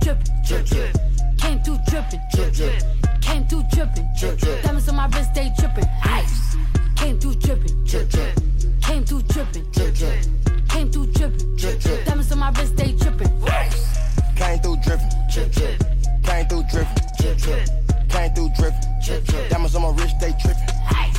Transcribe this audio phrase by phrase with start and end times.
[0.00, 0.96] dripping, drip, drip.
[1.38, 2.82] Came through dripping, drip, drip.
[3.20, 4.62] Came through dripping, drip, drip.
[4.62, 5.84] Diamonds on my wrist, they dripping.
[6.04, 6.56] Ice.
[6.96, 8.34] Came through dripping, drip, drip.
[8.82, 10.24] Came through dripping, drip, drip.
[10.68, 12.04] Came through dripping, drip, drip.
[12.04, 13.42] Diamonds on my wrist, they dripping.
[13.44, 13.98] Ice.
[14.36, 15.80] Came through dripping, drip, drip.
[16.24, 17.68] Came through dripping, drip, drip.
[18.08, 19.50] Came through dripping, drip, drip.
[19.50, 20.70] Diamonds on my wrist, they tripping.
[20.90, 21.18] Ice.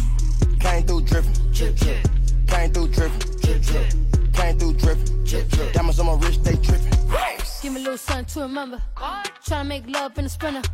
[0.59, 2.07] Came through dripping, drip, drip.
[2.47, 3.89] Came through dripping, drip, drip.
[4.33, 5.73] Came through dripping, drip, drip.
[5.73, 7.00] Diamonds on my wrist, they tripping.
[7.61, 8.81] Give me a little something to remember.
[9.45, 10.67] Tryna make love in the sprinter.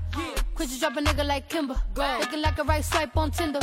[0.56, 1.76] Quit you drop a nigga like Kimber.
[1.98, 3.60] Looking like a right swipe on Tinder.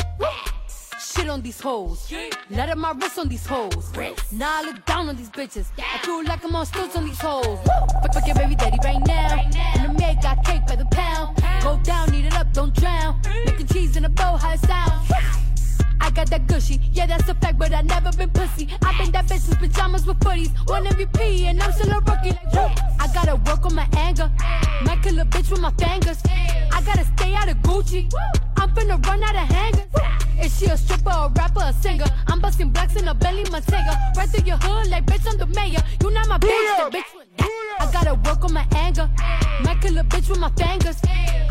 [0.99, 2.13] Shit on these hoes.
[2.51, 3.91] Let up my wrist on these hoes.
[4.31, 5.65] Now I look down on these bitches.
[5.79, 7.57] I feel like I'm on stilts on these hoes.
[7.65, 9.39] Fuck, fuck your baby daddy right now.
[9.73, 11.41] And the maid got cake by the pound.
[11.63, 13.19] Go down, eat it up, don't drown.
[13.45, 15.44] Making cheese in a bow, how it sound.
[16.05, 18.69] I got that gushy, yeah, that's a fact, but I never been pussy.
[18.83, 20.51] i been that bitch with pajamas with footies.
[20.69, 22.29] One MVP, and I'm still a rookie.
[22.29, 22.71] Like, whoop.
[22.99, 24.31] I gotta work on my anger.
[24.83, 26.21] Might kill a bitch with my fingers.
[26.71, 28.13] I gotta stay out of Gucci.
[28.55, 29.87] I'm finna run out of hangers.
[30.39, 32.05] Is she a stripper, a rapper, a singer?
[32.27, 34.15] I'm busting blacks in a belly Montega.
[34.15, 35.81] Right through your hood, like bitch, I'm the mayor.
[36.03, 37.24] You not my bitch, bitch.
[37.39, 39.09] I gotta work on my anger.
[39.63, 40.97] Might kill a bitch with my fingers.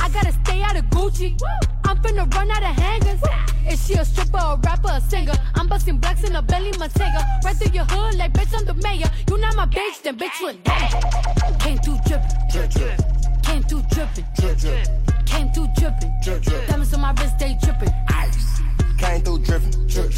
[0.01, 1.39] I gotta stay out of Gucci.
[1.85, 3.21] I'm finna run out of hangers.
[3.69, 5.35] Is she a stripper, a rapper, a singer?
[5.55, 7.23] I'm busting blacks in a belly Montega.
[7.45, 9.11] Right through your hood, like bitch, I'm the mayor.
[9.29, 11.57] You not my bitch, then bitch with that.
[11.61, 14.89] Came through drippin', Drip, drip, came through drippin', drip, drip.
[15.27, 16.13] came through drippin'.
[16.23, 16.67] Drip, drip.
[16.69, 17.93] Diamonds on my wrist, they drippin'.
[18.09, 18.61] Ice.
[18.99, 20.13] Came through dripping, drip.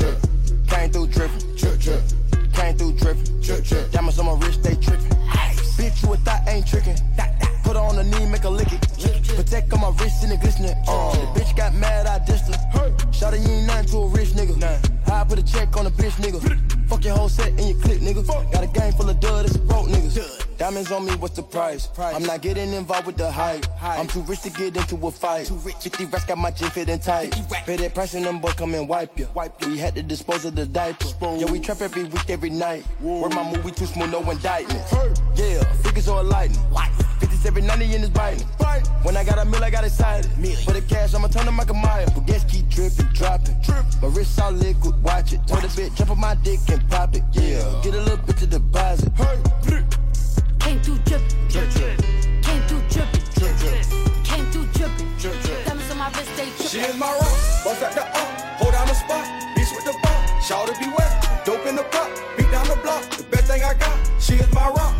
[0.69, 2.26] Came through dripping, drip, drip.
[2.57, 3.91] Came through dripping, drip, drip.
[3.91, 5.13] Diamonds on my wrist, they tripping.
[5.29, 5.77] Ice.
[5.77, 6.97] Bitch, you a thought ain't tricking.
[7.67, 8.81] Put her on the knee, make her lick it.
[8.81, 10.71] Patek on my wrist and it glistening.
[10.87, 12.91] Uh, the bitch got mad, I dissed her.
[13.11, 14.57] Shawty, you ain't nothing to a rich nigga.
[14.57, 15.13] Nah.
[15.13, 16.39] I put a check on a bitch nigga.
[16.89, 18.25] Fuck your whole set and your clip, nigga.
[18.25, 18.53] Fuck.
[18.53, 20.47] Got a gang full of dud, it's broke niggas.
[20.59, 21.89] Diamonds on me, what's the price?
[21.89, 22.15] price?
[22.15, 23.67] I'm not getting involved with the hype.
[23.83, 25.47] I'm too rich to get into a fight.
[25.47, 25.75] Too rich.
[25.81, 27.33] 50 racks got my gym fitting tight.
[27.67, 29.29] Pay that price and them boys come and wipe you.
[29.67, 31.07] We had to dispose of the diaper.
[31.21, 32.85] Yeah, we trap every week, every night.
[33.01, 34.83] Where my movie too smooth, no indictment.
[35.35, 36.63] Yeah, figures all lightning.
[36.73, 37.06] 50s
[37.47, 38.47] every 90 in his biting.
[39.03, 40.31] When I got a meal, I got excited.
[40.65, 42.11] For the cash, I'ma turn to Michael Myers.
[42.11, 43.57] But gas keep dripping, dropping.
[44.03, 45.41] My wrist all liquid, watch it.
[45.47, 47.23] Told a bit, jump on my dick and pop it.
[47.33, 49.13] Yeah, get a little bit to deposit.
[50.59, 51.99] Came through drippin', Drip, drip,
[52.43, 53.87] came through drippin', drip, drip,
[54.25, 55.07] came through drippin'.
[55.19, 55.65] drip, drip.
[55.65, 56.91] Diamonds on my wrist, they She drippin'.
[56.91, 58.29] is my rock, bust at the up,
[58.59, 59.25] hold down the spot,
[59.55, 62.75] beast with the bar, shout to be wet, dope in the cup, beat down the
[62.83, 63.95] block, the best thing I got.
[64.19, 64.96] She is my rock,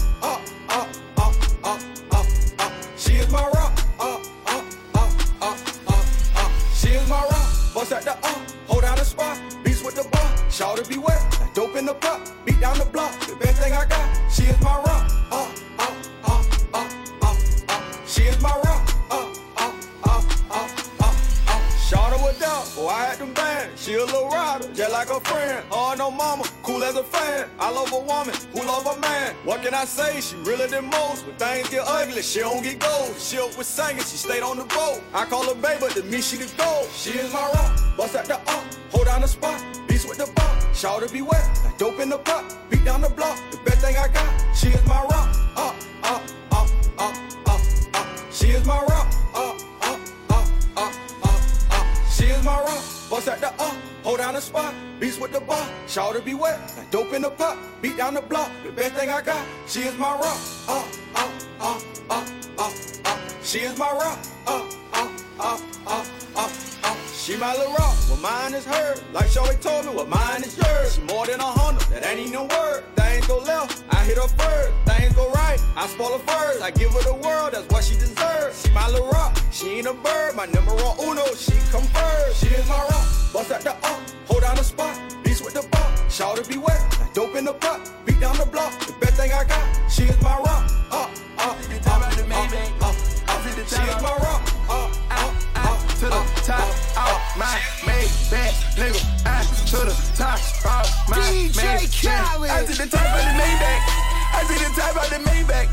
[10.85, 11.21] be wet,
[11.55, 14.07] dope in the pot, beat down the block, the best thing I got.
[14.31, 15.06] She is my rock,
[22.97, 23.37] I had them.
[23.77, 25.63] She a little rider, just like a friend.
[25.71, 27.47] Oh no mama, cool as a fan.
[27.59, 29.35] I love a woman who love a man.
[29.45, 30.19] What can I say?
[30.23, 31.27] She really than most.
[31.27, 33.15] When things get ugly, she don't get gold.
[33.19, 35.03] She up with singing, she stayed on the boat.
[35.13, 36.89] I call her baby, but to me she the gold.
[36.95, 40.33] She is my rock, bust at the up, hold down the spot, beast with the
[40.33, 40.75] bar.
[40.75, 43.39] Shout to be wet, like dope in the pot, beat down the block.
[43.51, 46.46] The best thing I got, she is my rock, up, up, up, up,
[53.17, 55.67] bust at the up, hold down the spot, beast with the bar.
[55.87, 58.51] Shout to be wet, like dope in the pot, beat down the block.
[58.65, 60.39] The best thing I got, she is my rock,
[60.69, 62.29] up, up, up, up,
[62.59, 62.73] up,
[63.05, 63.21] up.
[63.43, 65.11] She is my rock, up, up,
[65.41, 66.07] up, up,
[66.37, 66.66] up.
[67.27, 69.03] She my little rock, what mine is hers.
[69.13, 70.95] Like Shorty told me, what mine is yours.
[70.95, 72.85] She more than a hundred, that ain't even a word.
[72.95, 74.71] Things go left, I hit her first.
[74.87, 76.63] Things go right, I spoil her first.
[76.63, 78.63] I give her the world, that's what she deserves.
[78.63, 80.37] She my little rock, she ain't a bird.
[80.37, 82.45] My number one uno, she come first.
[82.45, 84.01] She is my rock, bust at the up,
[84.31, 84.95] hold down the spot.
[85.25, 86.79] Beast with the bar, shout to be wet.
[87.01, 88.71] Like dope in the pot, beat down the block.
[88.87, 91.11] The best thing I got, she is my rock, up,
[91.43, 91.59] up,
[91.91, 92.95] up, up, up, up.
[93.67, 94.46] She is my rock,
[97.37, 99.01] my main back, nigga.
[99.25, 102.51] I to the top, out my DJ Khaled.
[102.51, 103.81] I see the top of the Maybach.
[104.33, 105.69] I see the top of the Maybach.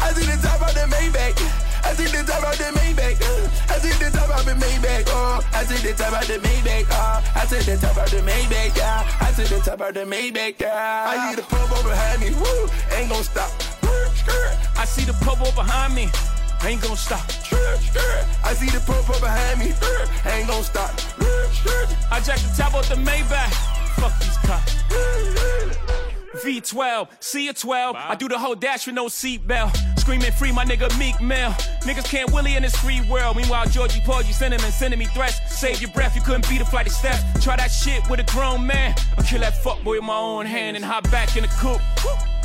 [0.00, 1.36] I see the top of the Maybach.
[1.84, 3.16] I see the top of the Maybach.
[3.22, 5.04] uh, I see the top of the Maybach.
[5.08, 6.86] Oh, I see the top of the Maybach.
[6.90, 8.76] Oh, I see the top of the Maybach.
[8.76, 10.60] Yeah, I see the top of the Maybach.
[10.60, 12.30] Yeah, I see the pump over behind me.
[12.34, 13.50] Woo, ain't gonna stop.
[14.78, 16.10] I see the purple behind me.
[16.64, 17.24] Ain't gonna stop.
[18.44, 19.72] I see the purple behind me.
[20.30, 20.90] Ain't gonna stop.
[22.10, 23.52] I jack the top off the Maybach.
[23.96, 24.76] Fuck these cops.
[26.44, 27.94] V12, C12.
[27.96, 29.76] I do the whole dash with no seatbelt.
[29.98, 31.50] Screaming free, my nigga Meek Mill.
[31.82, 33.36] Niggas can't willy in this free world.
[33.36, 35.40] Meanwhile, Georgie Paul, you sending him and sending me threats.
[35.58, 37.22] Save your breath, you couldn't beat a flight of steps.
[37.42, 38.94] Try that shit with a grown man.
[39.16, 41.80] I'll kill that fuckboy with my own hand and hop back in the coupe.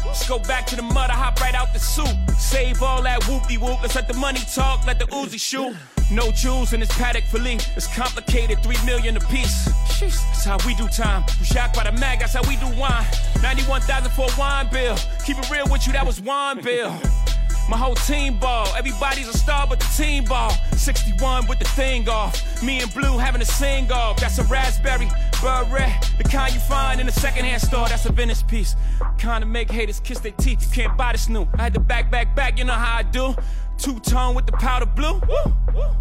[0.03, 2.07] Just go back to the mud, I hop right out the soup.
[2.38, 3.81] Save all that whoopie whoop.
[3.81, 5.75] Let's let the money talk, let the Uzi shoot.
[6.12, 7.63] No jewels in this Patek Philippe.
[7.75, 9.65] It's complicated, three million a piece.
[10.00, 11.24] That's how we do time.
[11.39, 13.06] You shocked by the mag, that's how we do wine.
[13.42, 14.98] 91,000 for a wine bill.
[15.25, 16.92] Keep it real with you, that was wine bill.
[17.71, 18.68] My whole team ball.
[18.75, 20.51] Everybody's a star but the team ball.
[20.75, 22.62] 61 with the thing off.
[22.62, 24.19] Me and Blue having a sing off.
[24.19, 25.07] That's a raspberry,
[25.41, 25.89] beret.
[26.18, 27.88] The kind you find in a secondhand store.
[27.88, 28.75] That's a Venice piece.
[29.18, 30.62] Kind of make haters kiss their teeth.
[30.62, 31.47] You can't buy this new.
[31.57, 32.59] I had to back, back, back.
[32.59, 33.33] You know how I do.
[33.77, 35.21] Two tone with the powder blue.
[35.29, 35.95] Woo, woo,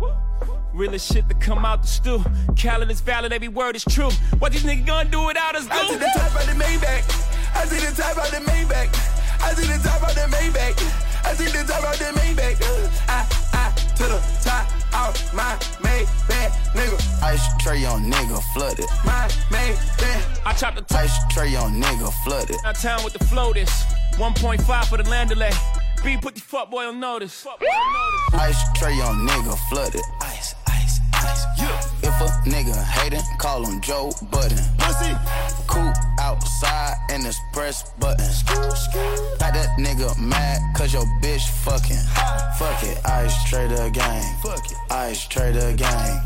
[0.00, 0.12] woo,
[0.72, 2.18] Realest shit to come out the stew.
[2.60, 4.10] Khaled is valid, every word is true.
[4.40, 5.70] What these niggas gonna do without us, do?
[5.70, 7.54] I see the top of the Maybach.
[7.54, 9.25] I see the top of the Maybach.
[9.40, 10.76] I see the top of the Maybach.
[11.24, 12.60] I see the top of the Maybach.
[12.62, 17.22] Uh, I, I, to the top of my Maybach, nigga.
[17.22, 18.86] Ice tray on nigga flooded.
[19.04, 20.40] My Maybach.
[20.46, 21.00] I chop the top.
[21.00, 22.56] Ice tray on nigga flooded.
[22.64, 23.70] Out town with the floaters.
[24.16, 25.54] 1.5 for the landolay.
[26.04, 27.42] B put the fuck boy on notice.
[27.42, 28.56] Fuck boy on notice.
[28.56, 30.02] Ice tray on nigga flooded.
[30.20, 30.55] Ice, ice, ice.
[32.18, 34.58] A nigga hatin', call him Joe Budden.
[34.78, 35.12] Pussy.
[35.66, 38.24] Cool outside and this press button.
[39.38, 41.96] Got that nigga mad cause your bitch fucking.
[42.58, 44.24] Fuck it, ice trader gang.
[44.42, 44.76] Fuck it.
[44.90, 46.20] Ice trader gang.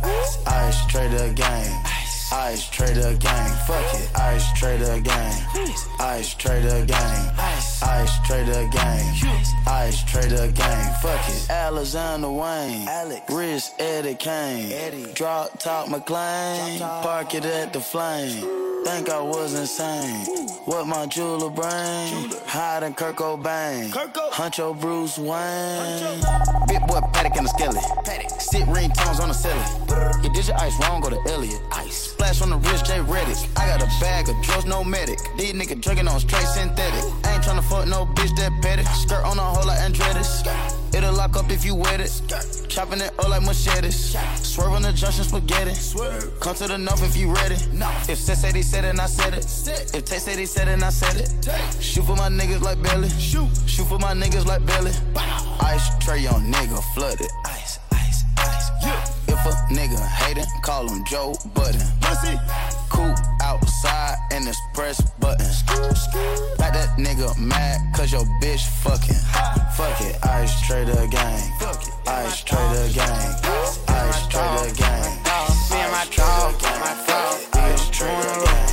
[0.47, 2.00] Ice trader gang.
[2.33, 3.51] Ice trader gang.
[3.67, 5.33] Fuck it, ice trader gang.
[5.99, 7.35] Ice trader gang.
[7.83, 9.15] Ice trader gang.
[9.67, 10.95] Ice trader gang.
[11.03, 11.51] Fuck it.
[11.51, 12.87] Alexander Wang.
[12.89, 13.33] Alex.
[13.33, 14.71] Rich Eddie Kane.
[14.71, 15.13] Eddie.
[15.13, 16.79] Drop top McLaren.
[17.03, 18.70] Park it at the flame.
[18.85, 20.27] Think I was insane.
[20.65, 22.31] What my jeweler brain?
[22.47, 23.91] Hide in Kurt Cobain.
[24.33, 26.21] Huncho Bruce Wayne.
[26.67, 27.81] Big boy Patek in the skelly.
[28.39, 30.25] Sit ringtones on the celly.
[30.25, 31.61] You did your ice wrong, go to Elliot.
[31.73, 32.11] Ice.
[32.13, 33.49] Splash on the wrist, J Redick.
[33.57, 35.19] I got a bag of drugs, no medic.
[35.37, 37.05] These niggas drinking on straight synthetic.
[37.25, 38.85] I ain't tryna fuck no bitch that petty.
[38.85, 40.80] Skirt on a hole like Andretti's.
[40.95, 42.11] It'll lock up if you wet it.
[42.69, 44.17] Chopping it up like machetes.
[44.43, 45.73] Swerve on the junction spaghetti.
[46.41, 47.57] Come to the north if you ready.
[48.09, 49.45] If Sis said he said it, and I said it.
[49.95, 51.83] If Tay said he said it, and I said it.
[51.83, 53.09] Shoot for my niggas like Belly.
[53.11, 53.49] Shoot.
[53.67, 54.93] Shoot for my niggas like Belly.
[55.61, 57.31] Ice tray on nigga flooded.
[57.47, 57.79] Ice.
[58.83, 61.81] If a nigga hatin', call him Joe Budden.
[62.01, 62.37] Pussy.
[62.89, 65.47] Cool outside and this press button.
[66.59, 69.15] Got that nigga mad cause your bitch fucking.
[69.77, 71.53] Fuck it, ice trader gang.
[71.59, 71.95] Fuck it.
[72.07, 73.35] Ice trader gang.
[73.89, 75.17] Ice trader gang.
[75.71, 78.71] Me and my dog, my dog, we get them two in a row.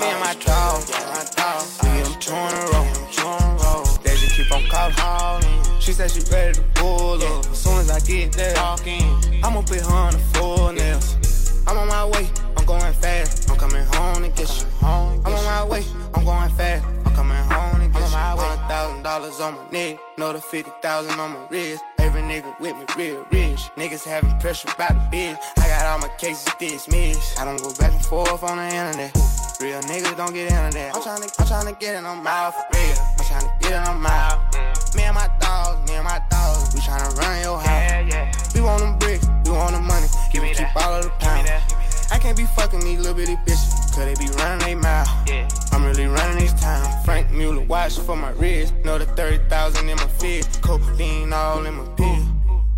[0.00, 3.84] Me and my dog, my dog, we in two in a row.
[4.02, 5.65] They just keep on calling.
[5.86, 7.46] She said she ready to pull up.
[7.46, 11.62] As soon as I get there, I'ma put her on the full nails.
[11.64, 13.48] I'm on my way, I'm going fast.
[13.48, 14.66] I'm coming home to get you.
[14.80, 16.84] Home I'm on my way, I'm going fast.
[17.04, 18.16] I'm coming home to get you.
[18.16, 21.84] One thousand dollars on my neck, another fifty thousand on my wrist.
[21.98, 23.60] Every nigga with me real rich.
[23.76, 25.38] Niggas having pressure about the bitch.
[25.58, 27.38] I got all my cases dismissed.
[27.38, 29.14] I don't go back and forth on the internet.
[29.60, 30.96] Real niggas don't get into that.
[30.96, 32.96] I'm tryna, I'm tryna get it on my for real.
[33.18, 34.42] I'm tryna get it on my.
[34.94, 35.28] Me and my
[36.86, 38.54] tryna run your house.
[38.54, 40.06] We want them bricks, we want the money.
[40.32, 41.50] Give me keep all of the pounds.
[42.12, 45.08] I can't be fucking these little bitty bitches, cause they be running they mouth.
[45.72, 47.04] I'm really running this town.
[47.04, 48.72] Franck Muller, watch for my wrist.
[48.84, 50.62] Know the 30,000 in my fist.
[50.62, 52.24] Codeine all in my pill.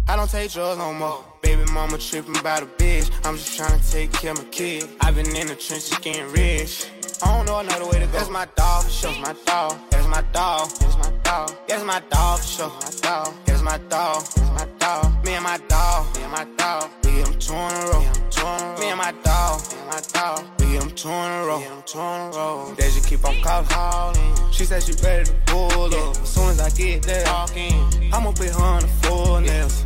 [0.09, 1.23] I don't take drugs no more.
[1.43, 3.11] Baby mama tripping about a bitch.
[3.27, 4.89] I'm just trying to take care of my kid.
[5.03, 6.87] I've been in the trenches getting rich.
[7.23, 8.13] I don't know another way to go.
[8.13, 9.13] That's my dog for sure.
[9.21, 9.79] my dog.
[9.91, 10.71] That's my dog.
[10.71, 11.53] That's my dog.
[11.69, 12.69] That's my dog for sure.
[12.69, 13.48] My dog.
[13.69, 14.23] That's my dog.
[14.23, 15.25] That's my dog.
[15.27, 16.17] Me and my dog.
[16.17, 16.91] Me and my dog.
[17.05, 18.13] We get them two in a row.
[18.31, 18.79] Two in a row.
[18.81, 19.61] Me and my dog.
[19.61, 20.45] Me and my dog.
[20.59, 21.59] We get them two in a row.
[21.59, 22.75] Get them two in a row.
[22.79, 24.53] They just keep on calling.
[24.53, 26.17] She said she ready to pull up.
[26.17, 29.85] As soon as I get there, I'ma put her on the full nails.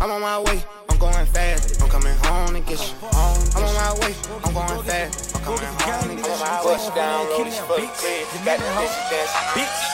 [0.00, 1.82] I'm on my way, I'm going fast.
[1.82, 2.94] I'm coming home to get you.
[3.02, 4.14] I'm on my way,
[4.44, 5.34] I'm going fast.
[5.34, 6.62] I'm coming home to get you.
[6.62, 8.24] Bust down, roll this fuck clear.
[8.44, 9.62] Got the bitch dancing.
[9.62, 9.93] bitch.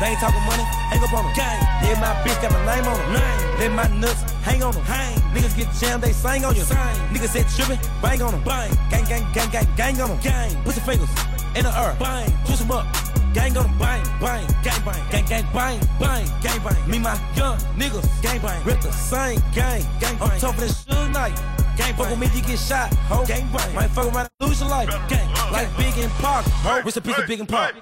[0.00, 1.34] They ain't talking money, hang up on them.
[1.36, 1.60] Gang.
[1.84, 3.12] Yeah, my bitch got my name on them.
[3.12, 3.58] Name.
[3.60, 4.82] Let my nuts hang on them.
[4.84, 5.14] Hang.
[5.34, 6.62] Niggas get jammed, they sing on you.
[6.62, 6.78] Sing.
[7.12, 8.42] Niggas said trippin', bang on them.
[8.42, 8.70] Bang.
[8.88, 10.20] Gang, gang, gang, gang, gang on them.
[10.20, 10.56] Gang.
[10.64, 11.10] Put your fingers
[11.54, 11.98] in the earth.
[11.98, 12.32] Bang.
[12.46, 12.86] Twist them up.
[13.32, 13.66] Gang on.
[13.78, 16.90] Bang, bang, gang, bang, gang, gang, bang, bang, gang, bang.
[16.90, 18.64] Me, my young niggas, gang, bang.
[18.64, 20.30] Rip the same gang, gang, bang.
[20.30, 21.36] I'm tougher than Suge Knight.
[21.76, 22.92] Gang fuck with me, you get shot.
[23.08, 23.24] Ho.
[23.24, 23.74] Gang bang.
[23.74, 24.88] Might fuck around and lose your life.
[25.08, 25.28] Gang.
[25.52, 26.44] Like Big and Park.
[26.66, 26.80] Ho.
[26.82, 27.76] What's a piece of Big and Park?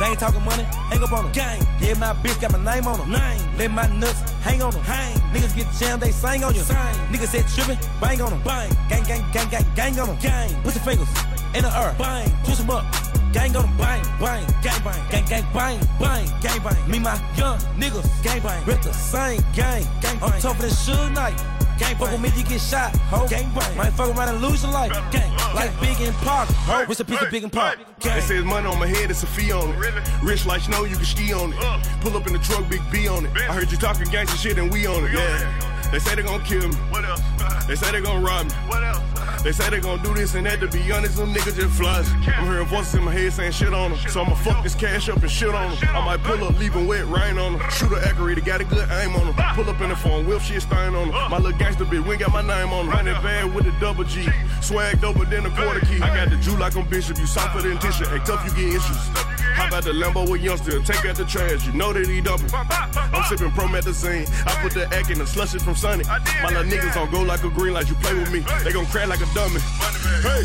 [0.00, 1.32] They ain't talking money, hang up on them.
[1.32, 1.60] Gang.
[1.80, 3.10] Yeah, my bitch got my name on them.
[3.10, 3.58] Name.
[3.58, 4.82] Let my nuts hang on them.
[4.82, 5.14] Hang.
[5.34, 6.62] Niggas get jammed, they sing on you.
[6.62, 6.76] Sing.
[7.10, 8.42] Niggas said trippin', bang on them.
[8.42, 8.70] Bang.
[8.88, 10.18] Gang, gang, gang, gang, gang on them.
[10.18, 10.50] Gang.
[10.62, 11.98] Put your fingers in the earth.
[11.98, 12.30] Bang.
[12.44, 12.84] Twist them up.
[13.32, 13.76] Gang on them.
[13.76, 14.46] Bang, bang.
[14.62, 15.10] Gang, bang.
[15.10, 16.40] Gang, gang, bang, bang.
[16.40, 16.90] Gang, bang.
[16.90, 18.06] Me, my young niggas.
[18.22, 18.64] Gang, bang.
[18.64, 19.82] Rip the same gang.
[20.00, 20.22] Gang, bang.
[20.22, 21.36] I'm tougher than Suge Knight.
[21.78, 22.94] Gang fuck with me, you get shot.
[23.10, 23.26] Ho.
[23.26, 23.76] Gang bang.
[23.76, 24.92] Might fuck around and lose your life.
[25.10, 25.30] Gang.
[25.54, 26.48] Like Big and Park.
[26.48, 26.84] Ho.
[26.86, 27.78] What's a piece of Big and Park?
[28.00, 30.22] They say it's money on my head, it's a fee on it.
[30.22, 31.58] Rich like snow, you can ski on it.
[31.60, 31.82] Uh.
[32.00, 33.32] Pull up in the truck, big B on it.
[33.36, 35.12] I heard you talking gangster shit and we on it.
[35.12, 35.90] Yeah.
[35.90, 36.74] They say they gon' kill me.
[36.90, 37.20] What else?
[37.66, 38.52] They say they gon' rob me.
[38.66, 39.42] What else?
[39.42, 40.60] They say they gon' do this and that.
[40.60, 42.10] To be honest, them niggas just flies.
[42.10, 44.00] I'm hearing voices in my head saying shit on them.
[44.08, 45.88] So I'ma fuck this cash up and shit on them.
[45.94, 47.70] I might pull up, leave 'em wet, rain on them.
[47.70, 49.34] Shoot a accurate, got a good aim on them.
[49.54, 51.30] Pull up in the phone, whip shit stain on them.
[51.30, 52.94] My little gangster bitch, we got my name on them.
[52.94, 54.28] Running bad with a double G.
[54.60, 56.00] Swagged over than a quarter key.
[56.00, 57.18] I got the Jew like I'm Bishop.
[57.18, 58.06] You softer than tissue.
[58.06, 59.08] Act tough, you get issues.
[59.54, 60.80] How about the Lambo with youngster?
[60.82, 62.44] Take out the trash, you know that he double.
[62.52, 64.26] I'm sipping promethazine.
[64.46, 66.02] I put the egg in the slushy from Sunny.
[66.04, 67.88] My little niggas don't go like a green light.
[67.88, 69.60] You play with me, they gon' crack like a dummy.
[70.22, 70.44] Hey,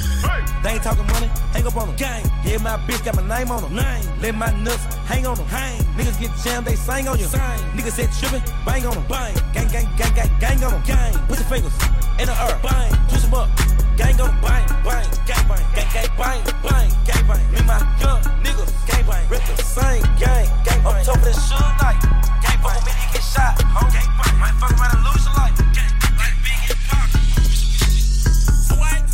[0.63, 1.95] They ain't talking money, hang up on them.
[1.95, 2.23] Gang.
[2.43, 3.75] Yeah, my bitch got my name on them.
[3.75, 4.03] Name.
[4.21, 5.45] Let my nuts hang on them.
[5.47, 5.77] Hang.
[5.97, 7.25] Niggas get jammed, they sing on you.
[7.25, 7.39] Sing.
[7.75, 9.05] Niggas said trippin', bang on them.
[9.07, 9.35] Bang.
[9.53, 10.83] Gang, gang, gang, gang, gang on them.
[10.83, 11.13] Gang.
[11.27, 11.73] Put your fingers
[12.17, 12.61] in the earth.
[12.63, 12.91] Bang.
[13.09, 13.49] Twist them up.
[13.97, 14.41] Gang on them.
[14.41, 17.43] Bang, bang, gang, bang, gang, gang, bang, bang, gang, bang.
[17.51, 19.29] Me, my young niggas, gang, bang.
[19.29, 20.87] Rip the same gang, gang, bang.
[20.87, 21.99] I'm tougher than Suge Knight.
[22.41, 23.53] Gang, fuck with me, you get shot.
[23.61, 23.81] Ho.
[23.91, 24.35] Gang, bang.
[24.39, 25.55] Might fuck around and lose your life.
[25.75, 26.08] Gang.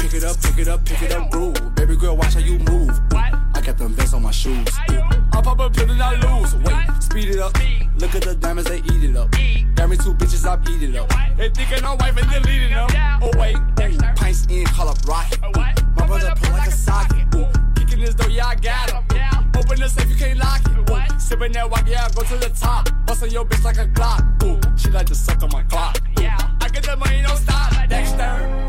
[0.06, 1.74] Pick it up, pick it up, pick it up, groove.
[1.74, 2.92] Baby girl, watch how you move.
[3.12, 4.68] I got them vents on my shoes.
[4.78, 6.54] I pop a pill and I lose.
[6.58, 7.58] Wait, speed it up.
[7.98, 9.32] Look at the diamonds, they eat it up.
[9.74, 11.12] Got me two bitches, I beat it up.
[11.36, 12.88] They thinking I'm wife and deleting them.
[13.20, 15.42] Oh wait, ooh, pints in, call up rocket.
[15.42, 17.26] My brother pull like a socket.
[17.34, 19.04] Ooh, kicking this door, yeah I got him.
[19.58, 20.78] Open the safe, you can't lock it.
[20.78, 22.90] Ooh, sipping that walk, yeah I go to the top.
[23.08, 24.44] Busting your bitch like a Glock.
[24.44, 26.00] Ooh, she like to suck on my clock.
[26.20, 27.90] Ooh, I get the money, don't stop.
[27.90, 28.65] Dexter.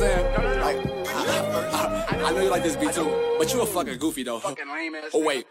[0.00, 0.60] You know what I'm saying?
[0.60, 4.40] Like, I, I know you like this beat too, but you a fucking goofy though.
[5.14, 5.46] Oh wait.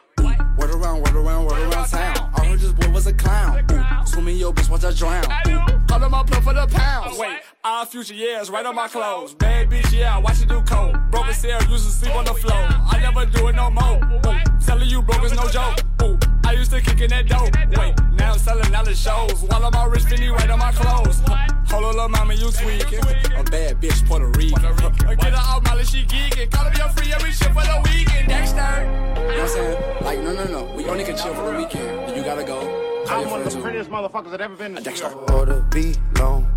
[0.58, 2.32] Word around, word around, word around town.
[2.36, 3.66] I heard this boy was a clown.
[3.72, 5.26] Ooh, swim in your bitch, watch I drown.
[5.48, 7.18] Ooh, call him my plug for the pounds.
[7.18, 9.34] Wait, our future years, right on my clothes.
[9.34, 10.96] Bad bitch, yeah, watch you do coke.
[11.12, 12.56] Broken cell, used to sleep on the floor.
[12.56, 13.98] I never do it no more.
[13.98, 15.80] Ooh, telling you broke is no joke.
[16.04, 17.54] Ooh, I used to kick in that dope.
[17.78, 19.42] Wait, now I'm selling out the shows.
[19.44, 21.22] While I'm all rich, Fendi right on my clothes.
[21.70, 23.00] Hold on, little mama, you tweaking.
[23.36, 24.62] A bad bitch, Puerto Rican.
[24.62, 26.50] Get her out, Molly, she geeking.
[26.52, 28.28] Call me your free every shit for the weekend.
[28.28, 28.58] Dexter.
[28.58, 30.04] You know what I'm saying?
[30.06, 30.74] Like, no, no, no.
[30.76, 32.16] We only can chill for the weekend.
[32.16, 33.04] You gotta go.
[33.06, 33.54] Tell your friends
[33.86, 33.92] who.
[33.92, 35.08] motherfuckers that ever been to Dexter.
[35.34, 36.48] Order be long.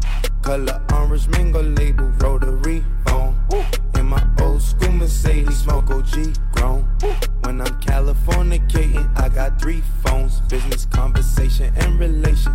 [0.43, 3.37] Color orange mingle label rotary phone.
[3.97, 6.83] In my old school Mercedes, smoke OG grown.
[7.43, 12.53] When I'm Californicating, I got three phones business, conversation, and relation.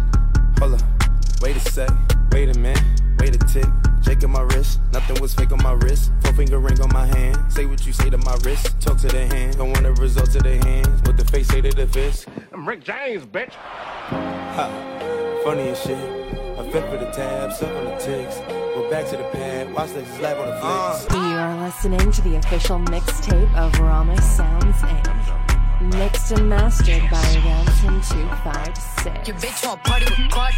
[0.60, 1.02] Hold up,
[1.43, 1.89] wait a sec,
[2.31, 2.81] wait a minute,
[3.19, 3.65] wait a tick.
[4.05, 6.12] Shaking my wrist, nothing was fake on my wrist.
[6.21, 7.38] Four finger ring on my hand.
[7.51, 9.57] Say what you say to my wrist, talk to the hand.
[9.57, 11.01] Don't want the results of the hands.
[11.03, 12.27] What the face say to the fist.
[12.53, 13.53] I'm Rick James, bitch.
[13.53, 15.97] Ha, funny as shit.
[15.97, 18.38] I fell for the tab, suck on the ticks.
[18.47, 21.13] Go back to the pad, watch Lexus live on the flicks.
[21.13, 21.29] Uh.
[21.29, 25.97] You are listening to the official mixtape of Rama Sounds Inc.
[26.00, 29.27] Mixed and mastered by Ramson256.
[29.27, 30.57] Your bitch want party with Cardi.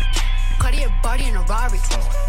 [0.59, 1.79] Cardi a body in a Rari.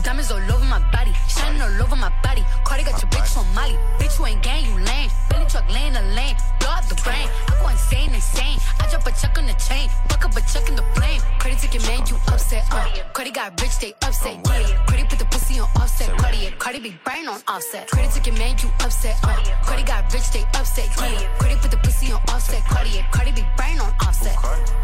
[0.03, 2.45] Diamonds all over my body, shining all over my body.
[2.65, 3.79] Cardi got your bitch on Molly.
[3.99, 5.11] Bitch, you ain't gang, you lame.
[5.31, 7.29] Billy truck laying the lane, blow up the brain.
[7.49, 8.59] I go insane, insane.
[8.81, 11.21] I drop a chuck on the chain, fuck up a chuck in the flame.
[11.67, 12.65] Took your man, you upset.
[12.71, 12.87] Uh.
[13.13, 14.39] Cardi got rich, they upset.
[14.47, 14.85] Yeah.
[14.87, 16.17] Cardi put the pussy on offset.
[16.19, 17.89] Cardi, Cardi be brain on offset.
[17.89, 19.17] Took your man, you upset.
[19.25, 19.35] Uh.
[19.65, 20.87] Cardi got rich, they upset.
[20.99, 21.39] Yeah.
[21.39, 22.63] Cardi put the pussy on offset.
[22.65, 24.37] Cardi, Cardi be brain on offset.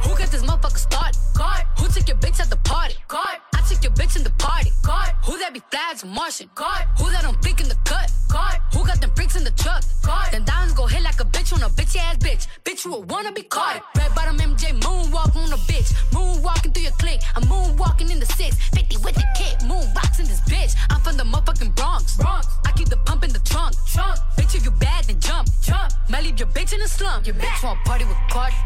[0.02, 1.20] Who got this motherfucker started?
[1.36, 1.66] God.
[1.78, 2.94] Who took your bitch at the party?
[3.06, 3.31] God.
[3.54, 4.70] I took your bitch in the party.
[4.82, 5.14] God.
[5.24, 6.50] Who that be flags Martian?
[6.54, 6.86] God.
[6.98, 8.10] Who that don't in the cut?
[8.28, 8.58] God.
[8.72, 9.84] Who got them freaks in the truck?
[10.02, 10.32] God.
[10.32, 12.46] Them diamonds go hit like a bitch on a bitch ass bitch.
[12.64, 13.82] Bitch, you a wanna be caught.
[13.96, 15.92] Red bottom MJ moonwalk on a bitch.
[16.10, 17.20] Moonwalking through your clique.
[17.36, 18.56] I'm moonwalking in the six.
[18.70, 19.62] 50 with the kick.
[19.66, 20.74] Moon rocks in this bitch.
[20.90, 22.16] I'm from the motherfucking Bronx.
[22.16, 22.48] Bronx.
[22.66, 23.74] I keep the pump in the trunk.
[23.86, 24.18] Trunk.
[24.36, 25.48] Bitch, if you bad, then jump.
[25.62, 25.92] Jump.
[26.08, 27.26] Might leave your bitch in the slump.
[27.26, 28.56] Your bitch want party with Cardi.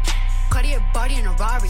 [0.49, 1.69] Cardi a body in a Rari.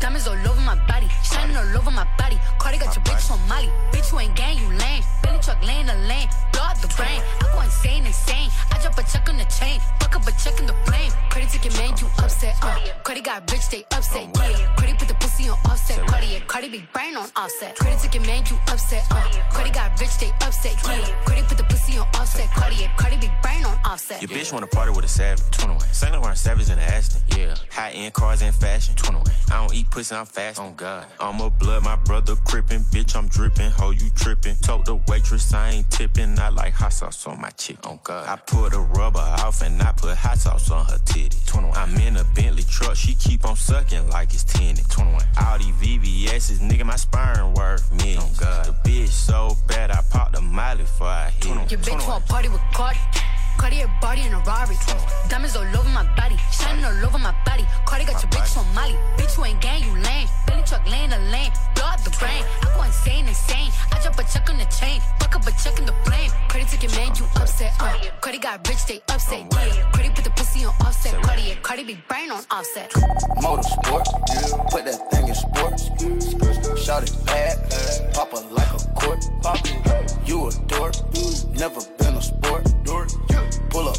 [0.00, 2.38] Diamonds all over my body, shining all over my body.
[2.58, 3.70] Cardi got your bitch on Molly.
[3.92, 5.02] Bitch, you ain't gang, you lame.
[5.22, 7.20] Billy truck laying the lane, blow out the brain.
[7.40, 8.50] I go insane, insane.
[8.72, 9.80] I drop a check on the chain,
[10.14, 11.10] fuck up a check in the flame.
[11.30, 12.54] Cardi took your man, you upset.
[12.62, 12.78] Uh.
[13.02, 14.28] Cardi got rich, they upset.
[14.36, 14.76] Yeah.
[14.76, 16.06] Credit put the pussy on offset.
[16.06, 17.76] Cardi, Cardi be brain on offset.
[17.76, 19.04] Credit took your man, you upset.
[19.10, 19.22] Uh.
[19.50, 20.76] Cardi got rich, they upset.
[20.86, 21.24] Yeah.
[21.24, 22.48] Cardi put the pussy on offset.
[22.50, 24.22] Cardi, Cardi be brain on offset.
[24.22, 25.42] Your bitch wanna party with a savage.
[25.50, 25.80] 21.
[25.92, 27.22] Saint Laurent Savage in the Aston.
[27.36, 27.54] Yeah.
[27.70, 28.94] High end cars and fashion.
[28.94, 29.26] 21.
[29.50, 30.58] I don't eat pussy, I'm fast.
[30.58, 31.06] On oh God.
[31.20, 32.84] I'm a blood, my brother crippin'.
[32.92, 33.70] Bitch, I'm drippin'.
[33.72, 34.56] Ho, you trippin'.
[34.62, 36.38] Told the waitress I ain't tippin'.
[36.38, 37.78] I like hot sauce on my chick.
[37.86, 38.28] On oh God.
[38.28, 41.38] I pull the rubber off and I put hot sauce on her titty.
[41.46, 41.76] 21.
[41.76, 42.96] I'm in a Bentley truck.
[42.96, 44.76] She keep on sucking like it's 10.
[44.76, 45.22] 21.
[45.40, 48.38] All these VVS's, nigga, my sperm worth millions.
[48.40, 48.66] Oh God.
[48.66, 51.68] The bitch so bad, I popped a miley before I hit 21.
[51.70, 52.98] Your bitch want party with Cardi.
[53.58, 54.76] Cartier body in a Rari.
[55.28, 57.64] Diamonds all over my body, shining all over my body.
[57.86, 58.96] Cardi got your bitch on Molly.
[59.16, 60.28] Bitch, you ain't gang, you lame.
[60.46, 62.44] Billy truck laying the lane, blow up the brain.
[62.62, 63.70] I go insane, insane.
[63.92, 66.30] I drop a check on the chain, fuck up a check in the flame.
[66.48, 67.72] Cardi took your man, you upset.
[67.80, 67.92] Uh.
[68.20, 69.46] Cardi got rich, they upset.
[69.52, 69.90] Yeah.
[69.92, 71.22] Cardi put the pussy on offset.
[71.22, 72.90] Cardi, Cardi be brain on offset.
[73.40, 74.04] Motorsport,
[74.70, 75.90] put that thing in sports.
[76.84, 77.56] Shout it bad,
[78.12, 79.24] pop it like a court.
[80.26, 80.94] You a dork,
[81.54, 82.73] never been a sport.
[83.70, 83.96] Pull up,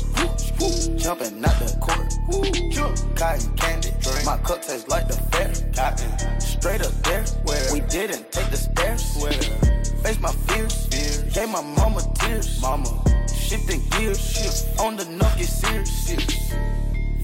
[0.97, 2.13] jumping out the court.
[3.15, 3.91] Cotton candy,
[4.25, 5.53] my cup tastes like the fair.
[5.73, 7.73] Cotton, straight up there, where?
[7.73, 9.03] We didn't take the stairs.
[10.03, 10.87] Face my fears,
[11.33, 12.61] gave my mama tears.
[12.61, 12.89] Mama,
[13.27, 16.53] shifting gears, shift on the knock, get serious.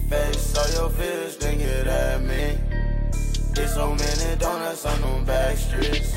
[0.10, 2.58] Face all your fears, then get at me.
[3.54, 6.14] There's so many donuts on them back streets.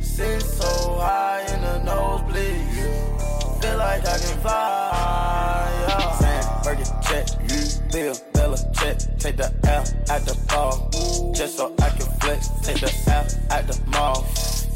[0.00, 3.09] Sit so high in the nosebleeds.
[3.60, 5.86] Feel like I can fly.
[5.88, 6.12] Yeah.
[6.12, 7.26] Sam, Burger check.
[7.92, 8.98] Bill, Bella check.
[9.18, 10.88] Take the L at the ball.
[11.34, 12.48] Just so I can flex.
[12.62, 14.26] Take the L at the mall.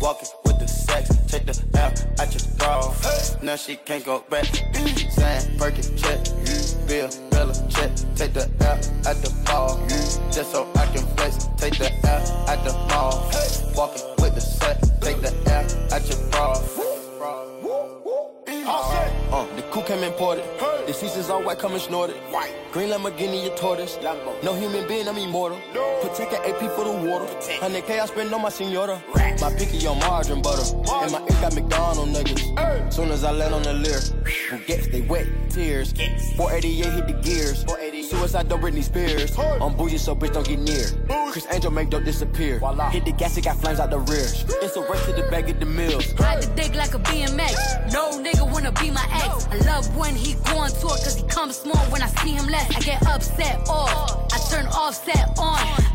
[0.00, 1.08] Walking with the sex.
[1.28, 2.92] Take the L at your bra.
[3.42, 4.44] Now she can't go back.
[4.44, 6.20] Sam, Burger check.
[6.86, 7.90] Bill, Bella check.
[8.16, 9.80] Take the L at the ball.
[10.30, 11.48] Just so I can flex.
[11.56, 13.30] Take the L at the mall.
[13.74, 14.13] Walking
[19.94, 20.44] Came imported.
[20.88, 22.16] The seasons all white, coming snorted.
[22.32, 22.52] White.
[22.72, 23.96] Green Lamborghini, a tortoise.
[23.98, 24.42] Lambo.
[24.42, 25.56] No human being, I'm immortal.
[25.72, 26.00] No.
[26.02, 27.26] Protect an AP for the water.
[27.26, 29.00] 100K I spend on my senora.
[29.14, 29.40] Rats.
[29.40, 30.76] My picky on margarine butter.
[30.78, 31.02] Margin.
[31.04, 32.42] And my ink got McDonald's nuggets.
[32.42, 32.84] Hey.
[32.90, 34.00] Soon as I land on the Lear,
[34.50, 35.92] who gets they wet tears.
[35.92, 36.32] Gets.
[36.32, 37.64] 488 hit the gears.
[38.04, 39.36] Suicide don't Britney Spears.
[39.38, 40.84] I'm bougie, so bitch don't get near.
[41.32, 42.58] Criss Angel make dope disappear.
[42.58, 42.90] Voila.
[42.90, 44.26] Hit the gas, it got flames out the rear.
[44.62, 46.12] It's a race to the bag of the mills.
[46.14, 47.92] Ride the dick like a BMX.
[47.92, 49.48] No nigga wanna be my ex.
[49.50, 52.46] I love when he go on tour, cause he comes small when I see him
[52.46, 52.74] less.
[52.76, 54.32] I get upset off.
[54.32, 55.93] I turn offset on.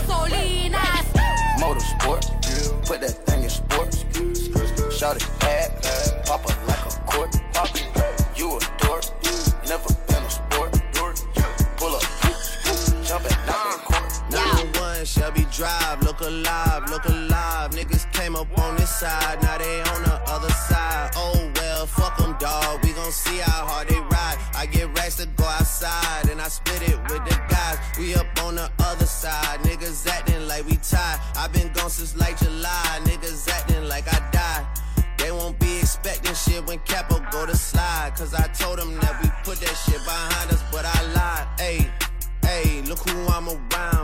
[0.00, 0.80] gasolina.
[1.58, 4.04] Motorsport, put that thing in sports.
[4.96, 5.70] Shout it bad,
[6.26, 7.34] pop it like a court.
[8.36, 8.60] You a
[15.10, 17.72] Shelby Drive, look alive, look alive.
[17.72, 21.10] Niggas came up on this side, now they on the other side.
[21.16, 22.84] Oh well, fuck them, dog.
[22.84, 24.38] We gon' see how hard they ride.
[24.54, 27.78] I get racks to go outside, and I split it with the guys.
[27.98, 31.18] We up on the other side, niggas acting like we tied.
[31.34, 34.64] i been gone since like July, niggas acting like I died.
[35.18, 38.12] They won't be expecting shit when Capo go to slide.
[38.16, 41.48] Cause I told them that we put that shit behind us, but I lied.
[41.58, 41.90] Hey,
[42.42, 43.99] hey, look who I'm around,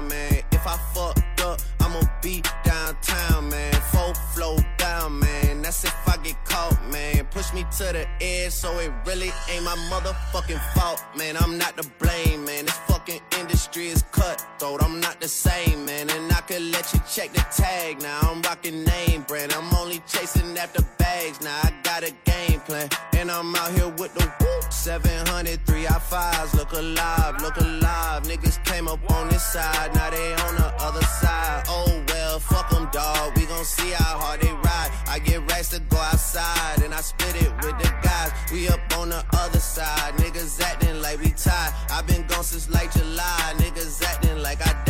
[0.95, 3.73] Fucked up, I'ma be downtown, man.
[3.93, 5.63] Full flow down, man.
[5.63, 7.27] That's if I get caught, man.
[7.31, 11.37] Push me to the edge, so it really ain't my motherfucking fault, man.
[11.37, 12.65] I'm not to blame, man.
[12.65, 14.83] This fucking industry is cutthroat.
[14.83, 16.09] I'm not the same, man.
[16.11, 18.01] And I could let you check the tag.
[18.01, 19.53] Now I'm rocking name brand.
[19.53, 21.41] I'm only chasing after bags.
[21.43, 22.89] Now I got a game plan.
[23.17, 24.46] And I'm out here with the.
[24.87, 26.55] 700, 3 I fives.
[26.55, 28.23] Look alive, look alive.
[28.23, 29.93] Niggas came up on this side.
[29.97, 31.65] Now they on the other side.
[31.67, 33.37] Oh well, fuck them, dog.
[33.37, 34.91] We gon' see how hard they ride.
[35.09, 36.85] I get racks to go outside.
[36.85, 38.31] And I split it with the guys.
[38.53, 40.15] We up on the other side.
[40.19, 41.73] Niggas acting like we tied.
[41.91, 43.55] i been gone since like July.
[43.57, 44.86] Niggas acting like I